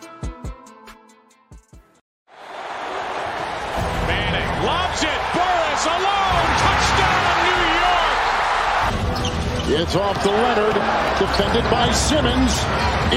[9.81, 10.75] It's off to Leonard,
[11.17, 12.51] defended by Simmons.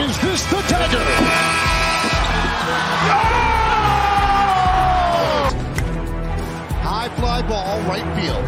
[0.00, 1.04] Is this the dagger?
[6.80, 8.42] High fly ball, right field.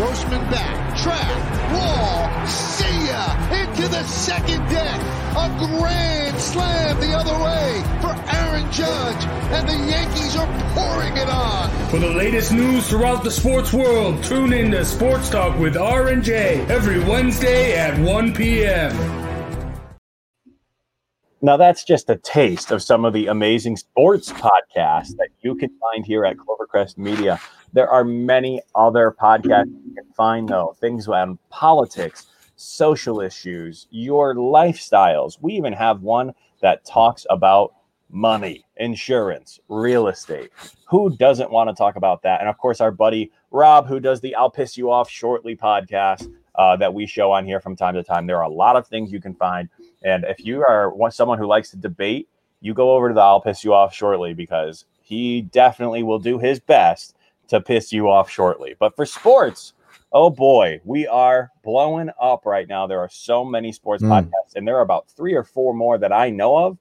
[0.00, 1.28] Grossman back, track,
[1.74, 5.00] wall, see ya, into the second deck.
[5.36, 11.28] A grand slam the other way for Aaron Judge, and the Yankees are pouring it
[11.28, 11.70] on.
[11.88, 16.66] For the latest news throughout the sports world, tune in to Sports Talk with R&J
[16.68, 19.18] every Wednesday at 1 p.m.
[21.40, 25.70] Now, that's just a taste of some of the amazing sports podcasts that you can
[25.78, 27.40] find here at Clovercrest Media.
[27.72, 34.34] There are many other podcasts you can find, though, things on politics, social issues, your
[34.34, 35.38] lifestyles.
[35.40, 37.74] We even have one that talks about
[38.10, 40.50] money, insurance, real estate.
[40.88, 42.40] Who doesn't want to talk about that?
[42.40, 46.32] And of course, our buddy Rob, who does the I'll Piss You Off Shortly podcast
[46.54, 48.26] uh, that we show on here from time to time.
[48.26, 49.68] There are a lot of things you can find.
[50.04, 52.28] And if you are someone who likes to debate,
[52.60, 56.38] you go over to the I'll Piss You Off Shortly because he definitely will do
[56.38, 57.14] his best
[57.48, 58.76] to piss you off shortly.
[58.78, 59.72] But for sports,
[60.12, 62.86] oh boy, we are blowing up right now.
[62.86, 64.10] There are so many sports Mm.
[64.10, 66.78] podcasts, and there are about three or four more that I know of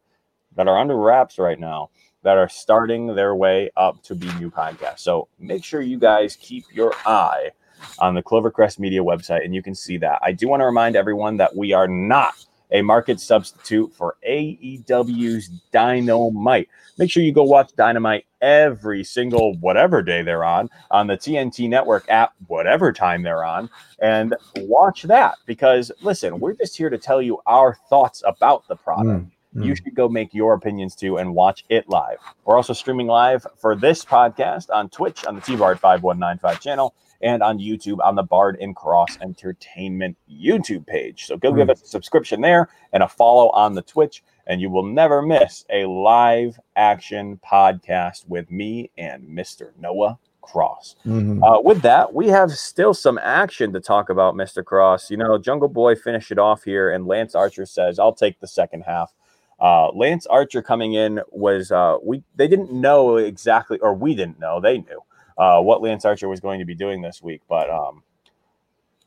[0.57, 1.89] that are under wraps right now
[2.23, 4.99] that are starting their way up to be new podcasts.
[4.99, 7.51] So make sure you guys keep your eye
[7.99, 10.19] on the Clovercrest Media website, and you can see that.
[10.21, 12.33] I do want to remind everyone that we are not
[12.71, 16.67] a market substitute for AEW's Dynamite.
[16.97, 21.69] Make sure you go watch Dynamite every single whatever day they're on on the TNT
[21.69, 26.97] Network app, whatever time they're on, and watch that because listen, we're just here to
[26.97, 29.25] tell you our thoughts about the product.
[29.25, 29.31] Mm,
[29.63, 32.19] You should go make your opinions too and watch it live.
[32.45, 37.41] We're also streaming live for this podcast on Twitch on the T-Bard 5195 channel and
[37.41, 41.25] on YouTube on the Bard and Cross Entertainment YouTube page.
[41.25, 44.69] So go give us a subscription there and a follow on the Twitch, and you
[44.69, 49.71] will never miss a live action podcast with me and Mr.
[49.79, 50.95] Noah Cross.
[51.05, 51.41] mhm.
[51.43, 54.63] Uh, with that, we have still some action to talk about, Mr.
[54.63, 55.11] Cross.
[55.11, 58.47] You know, Jungle Boy finished it off here, and Lance Archer says, "I'll take the
[58.47, 59.13] second half."
[59.59, 64.39] Uh, Lance Archer coming in was uh, we they didn't know exactly, or we didn't
[64.39, 65.01] know they knew
[65.37, 68.03] uh, what Lance Archer was going to be doing this week, but um,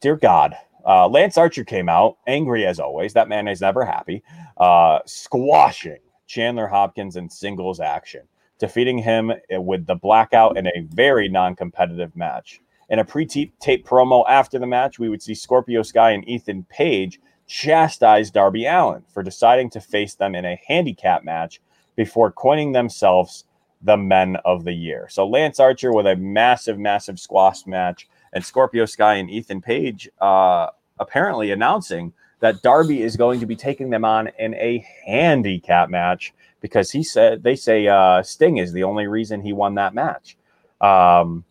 [0.01, 3.13] dear God, uh, Lance Archer came out angry as always.
[3.13, 4.23] That man is never happy,
[4.57, 8.23] uh, squashing Chandler Hopkins in singles action
[8.61, 12.61] defeating him with the blackout in a very non-competitive match.
[12.91, 17.21] In a pre-tape promo after the match, we would see Scorpio Sky and Ethan Page
[17.51, 21.61] chastise Darby Allin for deciding to face them in a handicap match
[21.97, 23.45] before coining themselves
[23.83, 25.09] the men of the year.
[25.11, 30.09] So Lance Archer with a massive, massive squash match, and Scorpio Sky and Ethan Page
[30.21, 30.69] uh,
[31.01, 36.33] apparently announcing that Darby is going to be taking them on in a handicap match
[36.61, 40.37] because he said they say uh, Sting is the only reason he won that match.
[40.81, 41.45] Um,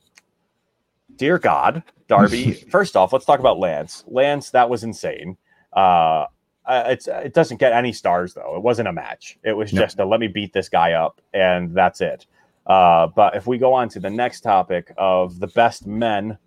[1.17, 2.53] dear God, Darby.
[2.71, 4.05] first off, let's talk about Lance.
[4.07, 5.35] Lance, that was insane.
[5.73, 6.25] Uh,
[6.67, 8.55] it's it doesn't get any stars though.
[8.55, 9.37] It wasn't a match.
[9.43, 9.81] It was No.
[9.81, 12.25] just a let me beat this guy up, and that's it.
[12.67, 16.37] Uh, but if we go on to the next topic of the best men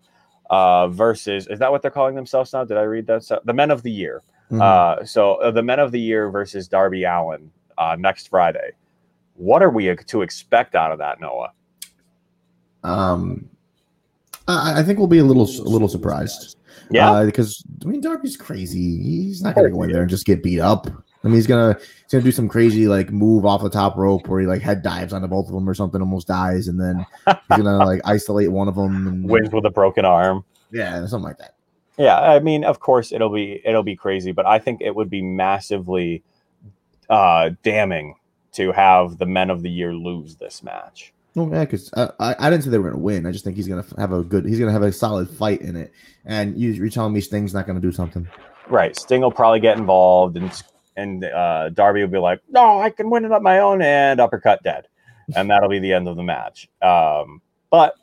[0.51, 2.65] uh, versus is that what they're calling themselves now?
[2.65, 3.25] Did I read that?
[3.25, 4.23] So, the men of the year.
[4.51, 4.61] Mhm.
[4.61, 8.73] Uh, so uh, the men of the year versus Darby Allin uh, next Friday.
[9.35, 11.53] What are we to expect out of that, Noah?
[12.85, 13.49] Um,
[14.47, 16.57] I, I think we'll be a little a little surprised.
[16.93, 19.03] Yeah, uh, because I mean Darby's crazy.
[19.03, 20.87] He's not gonna go in there and just get beat up.
[21.25, 24.27] I mean, he's gonna he's gonna do some crazy like move off the top rope
[24.29, 27.07] where he like head dives onto both of them or something, almost dies, and then
[27.27, 30.45] he's gonna like isolate one of them and wins with a broken arm.
[30.73, 31.55] Yeah, something like that.
[31.97, 35.11] Yeah, I mean, of course it'll be it'll be crazy, but I think it would
[35.11, 36.23] be massively
[37.09, 38.17] uh damning
[38.53, 41.13] to have the men of the year lose this match.
[41.37, 43.25] Oh yeah, because I, I, I didn't say they were gonna win.
[43.25, 44.45] I just think he's gonna have a good.
[44.45, 45.93] He's gonna have a solid fight in it.
[46.25, 48.29] And you, you're telling me Sting's not gonna do something?
[48.69, 48.97] Right.
[48.97, 50.63] Sting will probably get involved, and
[50.97, 54.21] and uh, Darby will be like, "No, I can win it on my own," and
[54.21, 54.89] uppercut dead,
[55.35, 56.69] and that'll be the end of the match.
[56.83, 57.41] Um,
[57.71, 57.95] but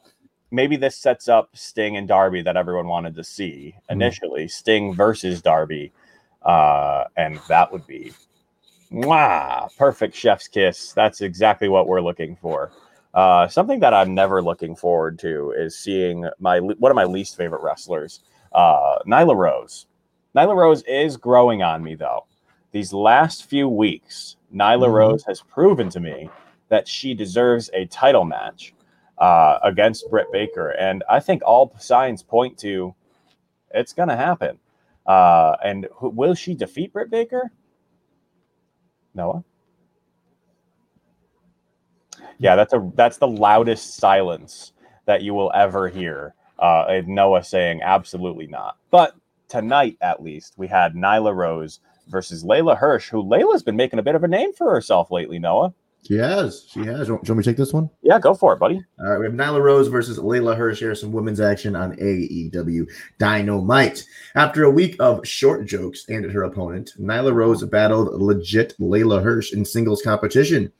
[0.52, 4.46] maybe this sets up Sting and Darby that everyone wanted to see initially.
[4.46, 4.52] Mm.
[4.52, 5.92] Sting versus Darby,
[6.42, 8.12] uh, and that would be,
[8.90, 10.94] wow, perfect chef's kiss.
[10.94, 12.72] That's exactly what we're looking for.
[13.14, 17.36] Uh, something that I'm never looking forward to is seeing my one of my least
[17.36, 18.22] favorite wrestlers,
[18.54, 19.88] uh, Nyla Rose.
[20.36, 22.26] Nyla Rose is growing on me though.
[22.72, 24.94] These last few weeks, Nyla mm-hmm.
[24.94, 26.30] Rose has proven to me
[26.70, 28.76] that she deserves a title match
[29.18, 32.94] uh, against Britt Baker, and I think all signs point to
[33.74, 34.60] it's going to happen.
[35.06, 37.52] Uh, and who, will she defeat Britt Baker?
[39.16, 39.44] Noah.
[42.38, 44.74] Yeah, that's a that's the loudest silence
[45.06, 46.34] that you will ever hear.
[46.58, 48.78] Uh, Noah saying absolutely not.
[48.92, 49.16] But
[49.48, 54.04] tonight, at least, we had Nyla Rose versus Leyla Hirsch, who Leyla's been making a
[54.04, 55.40] bit of a name for herself lately.
[55.40, 55.74] Noah.
[56.06, 56.66] She has.
[56.70, 57.08] She has.
[57.08, 57.90] Do you want me to take this one?
[58.02, 58.82] Yeah, go for it, buddy.
[59.00, 60.96] All right, we have Nyla Rose versus Leyla Hirsch here.
[60.96, 64.06] Some women's action on AEW Dynamite.
[64.36, 69.52] After a week of short jokes and her opponent, Nyla Rose battled legit Leyla Hirsch
[69.52, 70.72] in singles competition.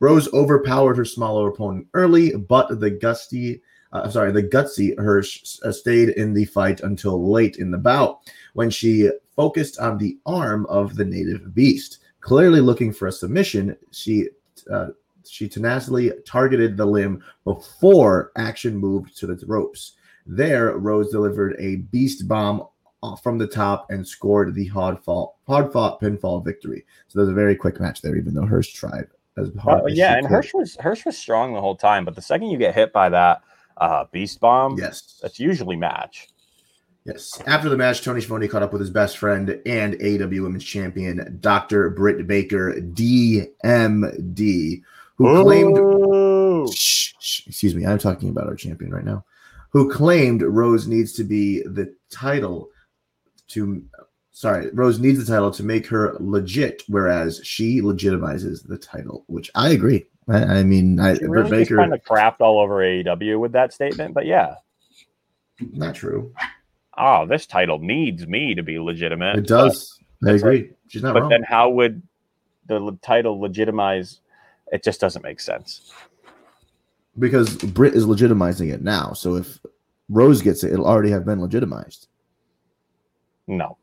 [0.00, 5.72] Rose overpowered her smaller opponent early, but the gusty, uh, sorry, the gutsy Hirsch uh,
[5.72, 8.20] stayed in the fight until late in the bout
[8.54, 11.98] when she focused on the arm of the native beast.
[12.20, 14.28] Clearly looking for a submission, she
[14.70, 14.88] uh,
[15.26, 19.92] she tenaciously targeted the limb before action moved to the ropes.
[20.26, 22.66] There, Rose delivered a beast bomb
[23.22, 26.84] from the top and scored the hard fought, hard fought pinfall victory.
[27.08, 29.82] So there's a very quick match there, even though Hirsch tried as hard.
[29.82, 30.34] Uh, as yeah, and could.
[30.34, 33.08] Hirsch was Hirsch was strong the whole time, but the second you get hit by
[33.08, 33.42] that
[33.76, 36.28] uh, beast bomb, yes, that's usually match.
[37.04, 37.42] Yes.
[37.46, 41.36] After the match, Tony Schiavone caught up with his best friend and AEW Women's Champion,
[41.38, 41.90] Dr.
[41.90, 43.50] Britt Baker, DMD,
[45.16, 45.42] who Ooh.
[45.42, 46.74] claimed.
[46.74, 49.22] Shh, shh, excuse me, I'm talking about our champion right now,
[49.68, 52.70] who claimed Rose needs to be the title
[53.48, 53.84] to.
[54.36, 59.50] Sorry, Rose needs the title to make her legit, whereas she legitimizes the title, which
[59.54, 60.06] I agree.
[60.28, 63.72] I, I mean, I, she really Baker kind of crapped all over AEW with that
[63.72, 64.56] statement, but yeah,
[65.72, 66.34] not true
[66.96, 69.36] oh, this title needs me to be legitimate.
[69.36, 69.98] It does.
[70.26, 70.58] I agree.
[70.58, 71.30] Like, She's not but wrong.
[71.30, 72.02] then how would
[72.66, 74.20] the title legitimize?
[74.72, 75.92] It just doesn't make sense.
[77.18, 79.12] Because Britt is legitimizing it now.
[79.12, 79.60] So if
[80.08, 82.08] Rose gets it, it'll already have been legitimized.
[83.46, 83.76] No.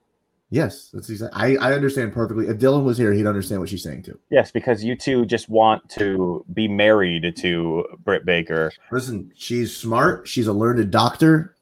[0.54, 1.58] Yes, that's exactly.
[1.58, 2.48] I, I understand perfectly.
[2.48, 4.20] If Dylan was here, he'd understand what she's saying too.
[4.30, 8.74] Yes, because you two just want to be married to Britt Baker.
[8.92, 10.28] Listen, she's smart.
[10.28, 11.56] She's a learned doctor.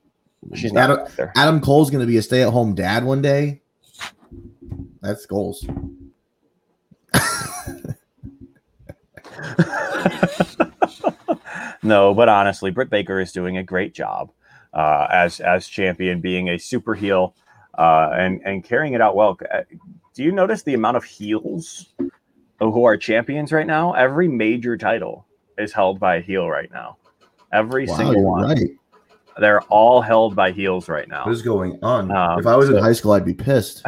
[0.56, 3.62] She's Adam, Adam Cole's going to be a stay at home dad one day.
[5.02, 5.64] That's goals.
[11.84, 14.32] no, but honestly, Britt Baker is doing a great job
[14.74, 17.36] uh, as as champion, being a super heel
[17.80, 19.38] uh, and and carrying it out well.
[19.52, 19.62] Uh,
[20.14, 21.94] do you notice the amount of heels
[22.60, 23.94] who are champions right now?
[23.94, 25.26] Every major title
[25.58, 26.98] is held by a heel right now.
[27.54, 28.44] Every wow, single one.
[28.44, 28.70] Right.
[29.40, 31.24] They're all held by heels right now.
[31.24, 32.12] What is going on?
[32.12, 33.86] Um, if I was so, in high school, I'd be pissed.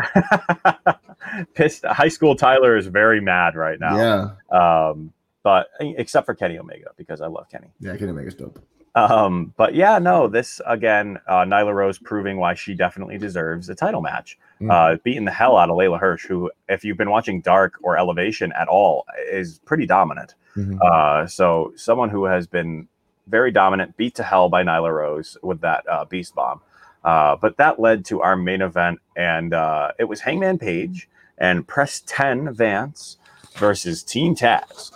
[1.54, 1.84] pissed.
[1.84, 3.98] High school Tyler is very mad right now.
[3.98, 4.90] Yeah.
[4.90, 5.12] Um,
[5.44, 7.68] but except for Kenny Omega because I love Kenny.
[7.82, 8.60] Yeah, Kenny Omega's dope.
[8.94, 13.76] Um, but yeah, no, this again, uh, Nyla Rose proving why she definitely deserves a
[13.76, 14.38] title match.
[14.60, 14.72] Mm.
[14.72, 17.98] Uh, beating the hell out of Leyla Hirsch, who, if you've been watching Dark or
[17.98, 20.36] Elevation at all, is pretty dominant.
[20.56, 20.78] Mm-hmm.
[20.82, 22.88] Uh, so someone who has been
[23.28, 26.62] very dominant, beat to hell by Nyla Rose with that uh, Beast Bomb.
[27.04, 31.68] Uh, but that led to our main event, and uh, it was Hangman Page and
[31.68, 33.18] Preston Vance
[33.56, 34.92] versus Team Taz.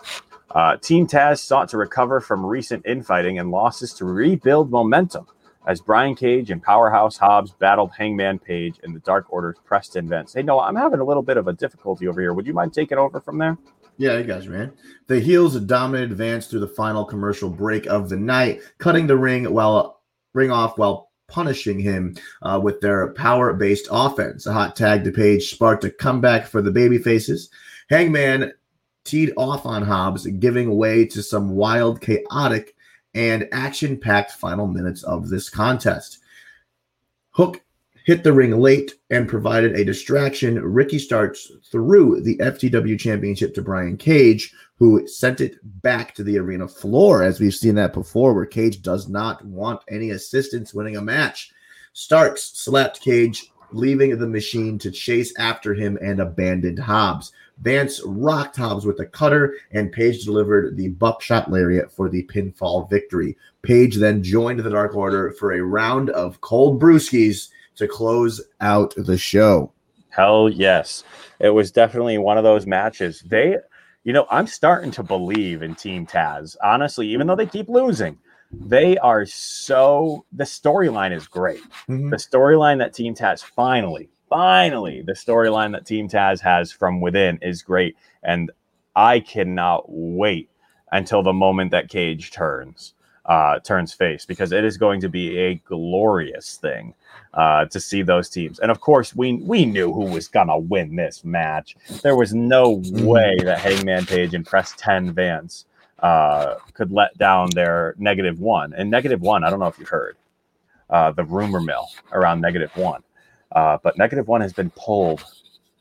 [0.56, 5.28] Uh, Team Taz sought to recover from recent infighting and losses to rebuild momentum
[5.68, 10.34] as Brian Cage and Powerhouse Hobbs battled Hangman Page and the Dark Order's Preston Vance.
[10.34, 12.34] Hey, no, I'm having a little bit of a difficulty over here.
[12.34, 13.58] Would you mind taking over from there?
[13.98, 14.72] Yeah, you guys, man.
[15.08, 19.52] The heels dominated advance through the final commercial break of the night, cutting the ring
[19.54, 20.02] while
[20.34, 24.46] ring off while punishing him uh, with their power-based offense.
[24.46, 27.50] A hot tag to Page sparked a comeback for the baby faces.
[27.90, 28.54] Hangman
[29.06, 32.76] teed off on Hobbs, giving way to some wild, chaotic,
[33.14, 36.20] and action-packed final minutes of this contest.
[37.32, 37.62] Hook
[38.06, 40.62] hit the ring late and provided a distraction.
[40.62, 46.38] Ricky Starks threw the FTW championship to Brian Cage, who sent it back to the
[46.38, 50.98] arena floor, as we've seen that before, where Cage does not want any assistance winning
[50.98, 51.52] a match.
[51.94, 57.32] Starks slapped Cage, leaving the machine to chase after him and abandoned Hobbs.
[57.62, 62.90] Vance rocked Hobbs with a cutter, and Page delivered the buckshot lariat for the pinfall
[62.90, 63.38] victory.
[63.62, 68.94] Page then joined the Dark Order for a round of cold brewskis to close out
[68.98, 69.72] the show.
[70.10, 71.04] Hell yes.
[71.40, 73.22] It was definitely one of those matches.
[73.22, 73.58] They,
[74.04, 76.56] you know, I'm starting to believe in Team Taz.
[76.64, 78.18] Honestly, even though they keep losing,
[78.52, 81.62] they are so the storyline is great.
[81.90, 82.12] Mhm.
[82.12, 87.38] The storyline that Team Taz finally, finally, the storyline that Team Taz has from within
[87.42, 87.96] is great.
[88.24, 88.52] And
[88.96, 90.50] I cannot wait
[90.92, 92.94] until the moment that Cage turns
[93.26, 96.94] uh turns face because it is going to be a glorious thing
[97.34, 98.60] uh to see those teams.
[98.60, 101.76] And of course, we we knew who was gonna win this match.
[102.04, 105.66] There was no way that Hangman Page and Preston Vance
[106.00, 108.74] uh could let down their negative one.
[108.74, 110.18] And negative one, I don't know if you heard
[110.92, 113.02] uh the rumor mill around negative one.
[113.52, 115.24] Uh, but negative one has been pulled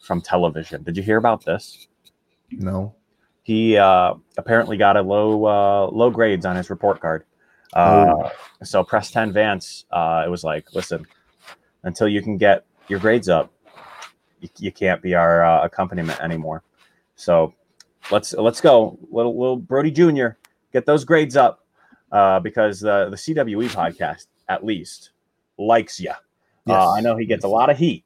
[0.01, 0.83] from television.
[0.83, 1.89] Did you hear about this?
[2.51, 2.95] No.
[3.43, 7.25] He uh, apparently got a low uh, low grades on his report card.
[7.73, 8.31] Uh,
[8.63, 11.05] So Preston Vance, uh, it was like, listen,
[11.83, 13.53] until you can get your grades up,
[14.41, 16.63] you, you can't be our uh, accompaniment anymore.
[17.17, 17.53] So
[18.11, 20.29] let's let's go, little little Brodie Jr.
[20.73, 21.67] Get those grades up
[22.13, 25.11] uh, because the the CWE podcast at least
[25.59, 26.13] likes you.
[26.67, 26.77] Yes.
[26.77, 28.05] Uh, I know he gets a lot of heat,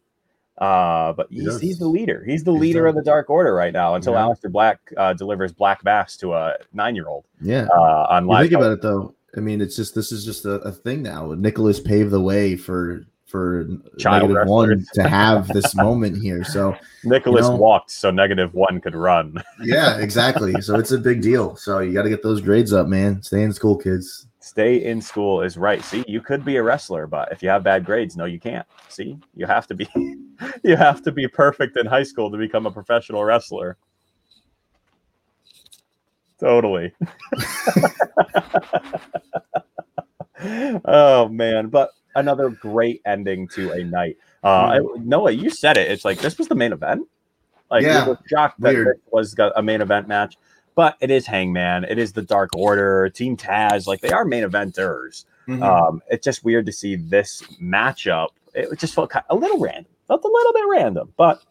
[0.59, 2.25] uh, but he's, he's the leader.
[2.27, 4.21] He's the He's leader the- of the Dark Order right now until Yeah.
[4.23, 7.69] Aleister Black uh, delivers Black Mass to a nine year old Yeah.
[7.73, 8.43] uh, on You live.
[8.43, 9.15] think about it though.
[9.37, 11.33] I mean, it's just this is just a, a thing now.
[11.37, 16.43] Nicholas paved the way for for Child negative one to have this moment here.
[16.45, 19.41] So Nicholas you know- walked so negative one could run.
[19.63, 20.61] yeah, exactly.
[20.63, 21.55] So it's a big deal.
[21.55, 23.23] So you got to get those grades up, man.
[23.23, 24.27] Stay in school, kids.
[24.41, 25.83] Stay in school is right.
[25.83, 28.67] See, you could be a wrestler, but if you have bad grades, no, you can't.
[28.89, 29.89] See, you have to be
[30.65, 33.77] you have to be perfect in high school to become a professional wrestler.
[36.39, 36.93] Totally.
[40.85, 44.17] oh man, but another great ending to a night.
[44.45, 45.91] Uh, Noah, you said it.
[45.91, 47.09] It's like this was the main event.
[47.71, 48.87] Like Yeah, we were shocked that weird.
[48.87, 50.37] this was a main event match,
[50.79, 51.83] but it is Hangman.
[51.83, 53.89] It is the Dark Order, Team Taz.
[53.89, 55.25] Like they are main eventers.
[55.49, 55.61] Mm-hmm.
[55.61, 58.29] Um, it's just weird to see this matchup.
[58.55, 61.43] It just felt ki- a little random, felt a little bit random, but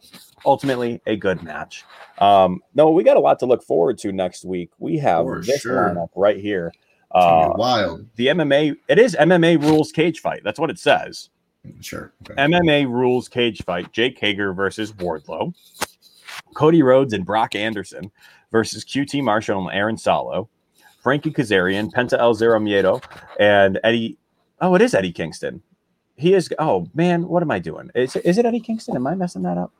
[0.46, 1.84] ultimately a good match.
[2.16, 4.70] Um, no, we got a lot to look forward to next week.
[4.78, 5.90] We have For this sure.
[5.90, 6.72] lineup right here.
[7.10, 8.06] Uh, wild.
[8.16, 10.40] the MMA, it is MMA rules cage fight.
[10.42, 11.28] That's what it says.
[11.82, 12.14] Sure.
[12.22, 12.32] Okay.
[12.40, 13.92] MMA rules cage fight.
[13.92, 15.52] Jake Hager versus Wardlow.
[16.54, 18.10] Cody Rhodes and Brock Anderson
[18.50, 20.48] versus QT Marshall and Aaron Solo.
[21.02, 23.02] Frankie Kazarian, Penta El Zero Miedo,
[23.38, 24.18] and Eddie.
[24.60, 25.62] Oh, it is Eddie Kingston.
[26.16, 26.50] He is.
[26.58, 27.90] Oh man, what am I doing?
[27.94, 28.96] Is, is it Eddie Kingston?
[28.96, 29.72] Am I messing that up?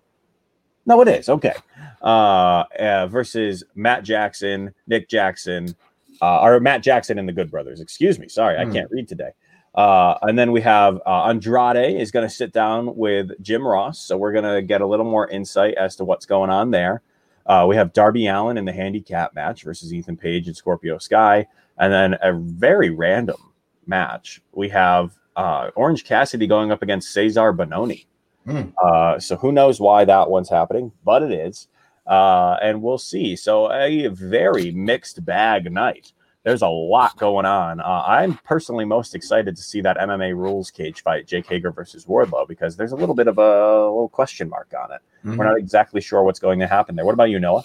[0.87, 1.29] No, it is.
[1.29, 1.55] Okay.
[2.01, 5.75] Uh, uh versus Matt Jackson, Nick Jackson,
[6.23, 7.81] uh, or Matt Jackson and the Good Brothers.
[7.81, 8.29] Excuse me.
[8.29, 8.73] Sorry, I Hmm.
[8.73, 9.31] can't read today.
[9.75, 13.99] Uh, and then we have uh, Andrade is going to sit down with Jim Ross.
[13.99, 17.03] So we're going to get a little more insight as to what's going on there.
[17.49, 21.47] Uh, we have Darby Allin in the handicap match versus Ethan Page and Scorpio Sky.
[21.79, 23.53] And then a very random
[23.87, 24.43] match.
[24.53, 28.07] We have uh, Orange Cassidy going up against Cezar Bononi.
[28.45, 28.71] Hmm.
[28.83, 31.69] Uh, so who knows why that one's happening, but it is.
[32.07, 33.37] Uh, and we'll see.
[33.37, 36.13] So a very mixed bag night.
[36.45, 37.81] There's a lot going on.
[37.81, 42.07] Uh, I'm personally most excited to see that MMA rules cage fight, Jake Hager versus
[42.07, 45.01] Wardlow, because there's a little bit of a little question mark on it.
[45.25, 45.37] Mhm.
[45.37, 47.05] We're not exactly sure what's going to happen there.
[47.05, 47.65] What about you, Noah?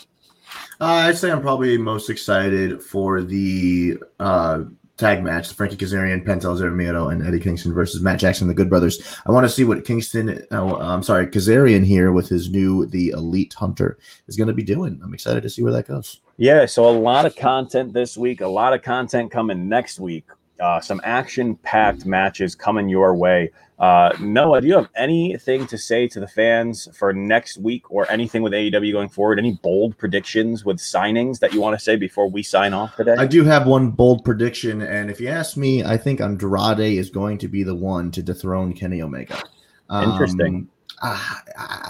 [0.79, 4.63] Uh, I'd say I'm probably most excited for the uh,
[4.97, 8.47] tag match, the Frankie Kazarian, Penta El Zero Miedo, and Eddie Kingston versus Matt Jackson,
[8.47, 9.01] the Good Brothers.
[9.25, 13.09] I want to see what Kingston, uh, I'm sorry, Kazarian here with his new The
[13.09, 13.97] Elite Hunter
[14.27, 14.99] is going to be doing.
[15.03, 16.21] I'm excited to see where that goes.
[16.37, 20.25] Yeah, so a lot of content this week, a lot of content coming next week.
[20.59, 23.51] Uh, some action packed matches coming your way.
[23.83, 28.09] Uh, Noah, do you have anything to say to the fans for next week or
[28.09, 29.39] anything with AEW going forward?
[29.39, 33.15] Any bold predictions with signings that you want to say before we sign off today?
[33.19, 37.09] I do have one bold prediction, and if you ask me, I think Andrade is
[37.09, 39.43] going to be the one to dethrone Kenny Omega.
[39.89, 40.69] Um, Interesting.
[41.01, 41.41] I,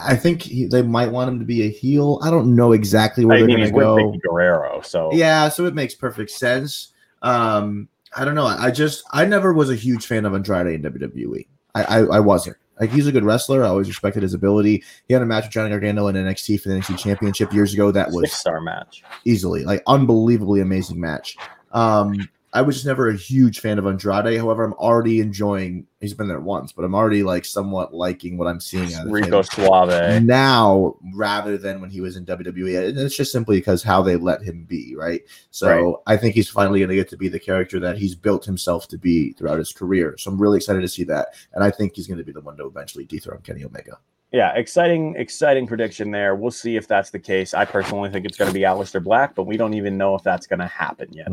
[0.07, 2.17] I think he, they might want him to be a heel.
[2.23, 3.95] I don't know exactly where I they're going to with go.
[3.97, 6.91] Vickie Guerrero, so Yeah, so it makes perfect sense.
[7.21, 8.47] Um, I don't know.
[8.47, 11.45] I just I never was a huge fan of Andrade in WWE.
[11.75, 12.57] I I, I wasn't.
[12.79, 13.63] Like he's a good wrestler.
[13.63, 14.83] I always respected his ability.
[15.07, 17.91] He had a match with Johnny Gargano in NXT for the NXT Championship years ago.
[17.91, 19.03] That was six star match.
[19.25, 21.37] easily like unbelievably amazing match.
[21.71, 24.37] Um, I was just never a huge fan of Andrade.
[24.37, 25.87] However, I'm already enjoying.
[25.99, 29.11] He's been there once, but I'm already like somewhat liking what I'm seeing out of
[29.11, 30.23] Rico him Suave.
[30.23, 32.89] now rather than when he was in WWE.
[32.89, 35.21] And it's just simply because how they let him be, right?
[35.49, 35.95] So Right.
[36.13, 38.87] I think he's finally going to get to be the character that he's built himself
[38.89, 40.15] to be throughout his career.
[40.19, 41.29] So I'm really excited to see that.
[41.53, 43.97] And I think he's going to be the one to eventually dethrone Kenny Omega.
[44.33, 46.35] Yeah, exciting, exciting prediction there.
[46.35, 47.53] We'll see if that's the case.
[47.53, 50.23] I personally think it's going to be Aleister Black, but we don't even know if
[50.23, 51.27] that's going to happen yet.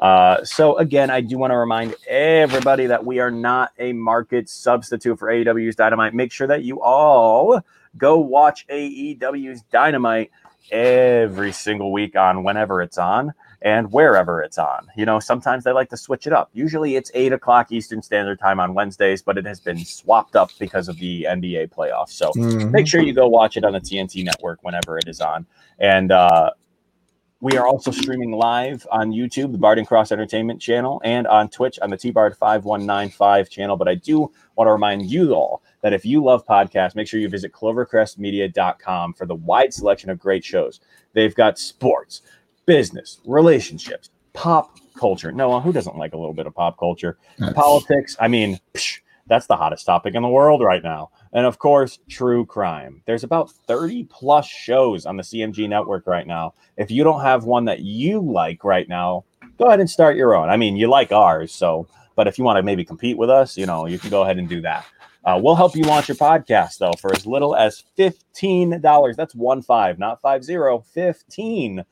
[0.00, 4.48] Uh, so again, I do want to remind everybody that we are not a market
[4.48, 6.12] substitute for AEW's Dynamite.
[6.12, 7.64] Make sure that you all
[7.96, 10.32] go watch AEW's Dynamite
[10.72, 13.32] every single week on whenever it's on
[13.62, 14.88] and wherever it's on.
[14.96, 16.50] You know, sometimes they like to switch it up.
[16.54, 20.50] Usually it's eight o'clock Eastern Standard Time on Wednesdays, but it has been swapped up
[20.58, 22.10] because of the NBA playoffs.
[22.10, 22.70] So Mhm.
[22.70, 25.46] make sure you go watch it on the TNT network whenever it is on.
[25.78, 26.50] And uh,
[27.42, 31.78] we are also streaming live on YouTube, the Barden Cross Entertainment channel, and on Twitch
[31.80, 33.76] on the T Bard 5195 channel.
[33.76, 37.18] But I do want to remind you all that if you love podcasts, make sure
[37.18, 40.80] you visit clovercrestmedia.com for the wide selection of great shows.
[41.14, 42.22] They've got sports,
[42.70, 45.32] business, relationships, pop culture.
[45.32, 47.18] Noah, who doesn't like a little bit of pop culture?
[47.52, 48.16] Politics.
[48.20, 51.10] I mean, psh, that's the hottest topic in the world right now.
[51.32, 53.02] And of course, true crime.
[53.06, 56.54] There's about 30 plus shows on the CMG network right now.
[56.76, 59.24] If you don't have one that you like right now,
[59.58, 60.48] go ahead and start your own.
[60.48, 63.56] I mean, you like ours, so, but if you want to maybe compete with us,
[63.56, 64.86] you know, you can go ahead and do that.
[65.24, 69.16] Uh, we'll help you launch your podcast though for as little as $15.
[69.16, 71.84] That's one five, not five zero, $15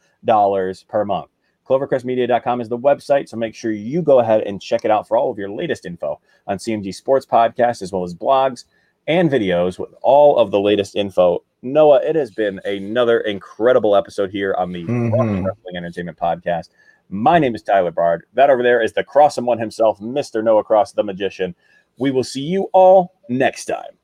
[0.88, 1.30] per month.
[1.68, 5.18] CloverCrestMedia.com is the website, so make sure you go ahead and check it out for
[5.18, 8.64] all of your latest info on CMG Sports Podcast, as well as blogs
[9.06, 11.42] and videos with all of the latest info.
[11.60, 15.44] Noah, it has been another incredible episode here on the Mhm.
[15.44, 16.70] Wrestling Entertainment Podcast.
[17.10, 18.24] My name is Tyler Bard.
[18.34, 20.42] That over there is the Cross Crossum One himself, Mr.
[20.44, 21.54] Noah Cross, the magician.
[21.98, 23.97] We will see you all next time.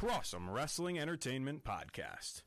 [0.00, 2.40] Crossum Wrestling Entertainment Podcast.